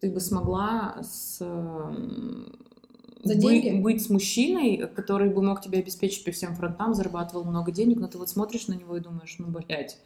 Ты 0.00 0.10
бы 0.10 0.20
смогла 0.20 0.96
с, 1.02 1.38
За 1.38 3.34
бы- 3.34 3.40
деньги? 3.40 3.80
быть 3.80 4.02
с 4.04 4.10
мужчиной, 4.10 4.88
который 4.94 5.30
бы 5.30 5.42
мог 5.42 5.60
тебя 5.62 5.78
обеспечить 5.78 6.24
по 6.24 6.30
всем 6.30 6.54
фронтам, 6.54 6.94
зарабатывал 6.94 7.44
много 7.44 7.72
денег, 7.72 7.98
но 7.98 8.06
ты 8.06 8.18
вот 8.18 8.28
смотришь 8.28 8.68
на 8.68 8.74
него 8.74 8.96
и 8.96 9.00
думаешь, 9.00 9.36
ну, 9.38 9.46
блядь, 9.46 9.98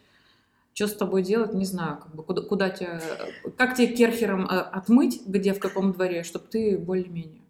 что 0.73 0.87
с 0.87 0.93
тобой 0.95 1.23
делать, 1.23 1.53
не 1.53 1.65
знаю, 1.65 1.97
как 1.97 2.15
бы 2.15 2.23
куда, 2.23 2.41
куда 2.41 2.69
тебя, 2.69 3.01
как 3.57 3.75
тебе 3.75 3.87
керхером 3.87 4.45
э, 4.45 4.47
отмыть, 4.47 5.21
где, 5.27 5.53
в 5.53 5.59
каком 5.59 5.91
дворе, 5.91 6.23
чтобы 6.23 6.45
ты 6.49 6.77
более-менее. 6.77 7.41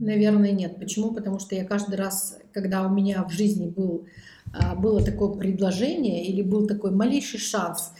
Наверное, 0.00 0.52
нет. 0.52 0.78
Почему? 0.78 1.12
Потому 1.12 1.38
что 1.38 1.54
я 1.54 1.64
каждый 1.64 1.94
раз, 1.94 2.38
когда 2.52 2.84
у 2.86 2.90
меня 2.90 3.24
в 3.24 3.30
жизни 3.30 3.68
был, 3.68 4.06
а, 4.52 4.74
было 4.74 5.02
такое 5.02 5.30
предложение 5.38 6.24
или 6.26 6.42
был 6.42 6.66
такой 6.66 6.90
малейший 6.90 7.40
шанс 7.40 7.92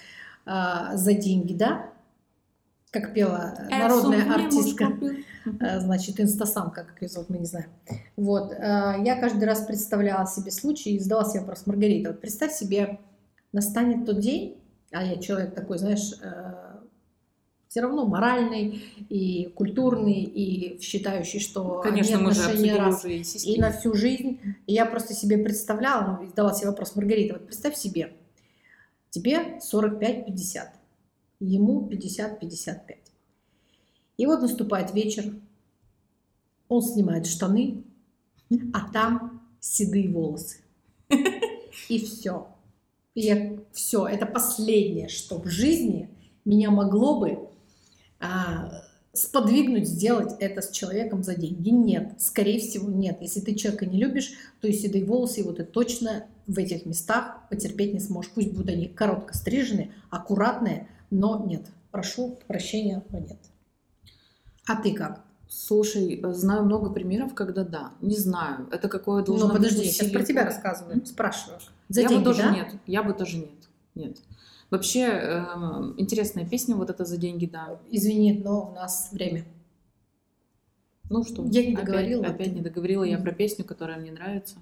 а, 0.44 0.96
за 0.96 1.14
деньги, 1.14 1.54
да, 1.54 1.90
как 2.90 3.14
пела 3.14 3.54
народная 3.70 4.32
артистка, 4.32 4.92
э, 5.60 5.80
значит, 5.80 6.20
инстасамка, 6.20 6.84
как 6.84 7.02
ее 7.02 7.08
зовут, 7.08 7.28
мы 7.28 7.38
не 7.38 7.46
знаем. 7.46 7.68
Вот, 8.16 8.52
э, 8.52 8.56
я 9.04 9.16
каждый 9.20 9.44
раз 9.44 9.60
представляла 9.62 10.26
себе 10.26 10.50
случай 10.50 10.96
и 10.96 10.98
задала 10.98 11.24
себе 11.24 11.40
вопрос, 11.40 11.66
Маргарита, 11.66 12.10
вот 12.10 12.20
представь 12.20 12.52
себе, 12.52 12.98
настанет 13.52 14.06
тот 14.06 14.20
день, 14.20 14.58
а 14.92 15.04
я 15.04 15.16
человек 15.16 15.54
такой, 15.54 15.78
знаешь, 15.78 16.14
все 17.68 17.82
равно 17.82 18.06
моральный 18.06 18.82
и 19.10 19.52
культурный, 19.54 20.22
и 20.22 20.80
считающий, 20.80 21.38
что 21.38 21.80
Конечно, 21.82 22.16
одни 22.16 22.26
мы 22.26 22.34
же 22.34 22.40
отношения 22.40 22.76
раз 22.76 23.04
уже 23.04 23.18
и 23.18 23.54
и 23.54 23.60
на 23.60 23.72
всю 23.72 23.94
жизнь. 23.94 24.40
И 24.66 24.72
я 24.72 24.86
просто 24.86 25.14
себе 25.14 25.38
представляла, 25.38 26.18
ну, 26.20 26.28
задала 26.28 26.54
себе 26.54 26.68
вопрос, 26.68 26.96
Маргарита, 26.96 27.34
вот 27.34 27.46
представь 27.46 27.76
себе, 27.76 28.14
тебе 29.10 29.58
45-50, 29.60 30.60
ему 31.40 31.88
50-55. 31.88 32.96
И 34.16 34.26
вот 34.26 34.40
наступает 34.40 34.94
вечер, 34.94 35.34
он 36.68 36.82
снимает 36.82 37.26
штаны, 37.26 37.84
а 38.72 38.90
там 38.92 39.42
седые 39.60 40.08
волосы. 40.08 40.58
И 41.88 42.04
все. 42.04 42.48
И 43.14 43.20
я, 43.22 43.58
все, 43.72 44.06
это 44.06 44.26
последнее, 44.26 45.08
что 45.08 45.40
в 45.40 45.46
жизни 45.46 46.08
меня 46.44 46.70
могло 46.70 47.20
бы 47.20 47.48
а, 48.20 48.70
сподвигнуть 49.12 49.88
сделать 49.88 50.34
это 50.40 50.62
с 50.62 50.70
человеком 50.70 51.22
за 51.22 51.34
деньги. 51.34 51.70
Нет, 51.70 52.14
скорее 52.18 52.60
всего 52.60 52.90
нет. 52.90 53.18
Если 53.20 53.40
ты 53.40 53.54
человека 53.54 53.86
не 53.86 53.98
любишь, 53.98 54.32
то 54.60 54.68
и 54.68 54.72
седые 54.72 55.04
волосы 55.04 55.40
его 55.40 55.52
ты 55.52 55.64
точно 55.64 56.26
в 56.46 56.58
этих 56.58 56.86
местах 56.86 57.48
потерпеть 57.50 57.94
не 57.94 58.00
сможешь. 58.00 58.32
Пусть 58.32 58.52
будут 58.52 58.70
они 58.70 58.88
коротко 58.88 59.36
стрижены, 59.36 59.92
аккуратные, 60.10 60.88
но 61.10 61.44
нет. 61.46 61.66
Прошу 61.90 62.38
прощения, 62.46 63.02
но 63.10 63.18
нет. 63.18 63.38
А 64.66 64.76
ты 64.76 64.92
как? 64.94 65.24
Слушай, 65.48 66.20
э, 66.22 66.32
знаю 66.34 66.64
много 66.64 66.90
примеров, 66.90 67.34
когда 67.34 67.64
да. 67.64 67.92
Не 68.02 68.16
знаю, 68.16 68.68
это 68.70 68.88
какое 68.88 69.24
должно 69.24 69.48
ну, 69.48 69.54
подожди, 69.54 69.78
быть 69.78 69.86
я 69.86 69.92
сейчас 69.92 70.10
про 70.10 70.22
тебя 70.22 70.44
рассказываю, 70.44 71.04
спрашиваю. 71.06 71.58
За 71.88 72.02
я 72.02 72.08
деньги, 72.08 72.20
бы 72.20 72.30
тоже 72.30 72.42
да? 72.42 72.54
нет. 72.54 72.74
Я 72.86 73.02
бы 73.02 73.14
тоже 73.14 73.38
нет. 73.38 73.50
Нет. 73.94 74.18
Вообще, 74.70 75.04
эм, 75.06 75.94
интересная 75.96 76.46
песня, 76.46 76.76
вот 76.76 76.90
это 76.90 77.06
за 77.06 77.16
деньги, 77.16 77.46
да. 77.46 77.78
Извини, 77.90 78.42
но 78.44 78.70
у 78.70 78.74
нас 78.74 79.08
время. 79.12 79.46
Ну 81.08 81.24
что, 81.24 81.42
Я 81.46 81.64
не 81.64 81.72
опять- 81.72 81.86
договорила. 81.86 82.26
Опять, 82.26 82.52
не 82.52 82.60
договорила 82.60 83.04
я 83.04 83.18
про 83.18 83.32
песню, 83.32 83.64
которая 83.64 83.98
мне 83.98 84.12
нравится. 84.12 84.56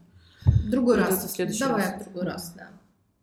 Другой 0.70 0.94
Придется 0.94 1.22
раз. 1.22 1.32
в 1.32 1.34
следующий 1.34 1.64
Давай 1.64 1.82
раз. 1.82 2.00
в 2.00 2.04
другой 2.04 2.22
раз, 2.22 2.52
да. 2.56 2.68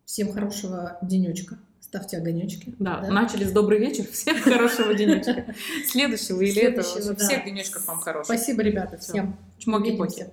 Всем 0.03 0.33
хорошего 0.33 0.97
денечка. 1.01 1.57
Ставьте 1.93 2.17
огонечки. 2.17 2.73
Да, 2.79 3.01
начали 3.01 3.43
с 3.43 3.51
добрый 3.51 3.77
вечер. 3.77 4.06
Всем 4.12 4.41
хорошего 4.41 4.95
денечка. 4.95 5.45
Следующего 5.86 6.41
или 6.41 6.60
этого. 6.60 6.88
Да. 7.13 7.15
Всех 7.23 7.45
денечков 7.45 7.86
вам 7.86 7.99
хороших. 7.99 8.25
Спасибо, 8.25 8.63
ребята, 8.63 8.97
всем. 8.97 9.38
Чмоки-поки. 9.60 10.25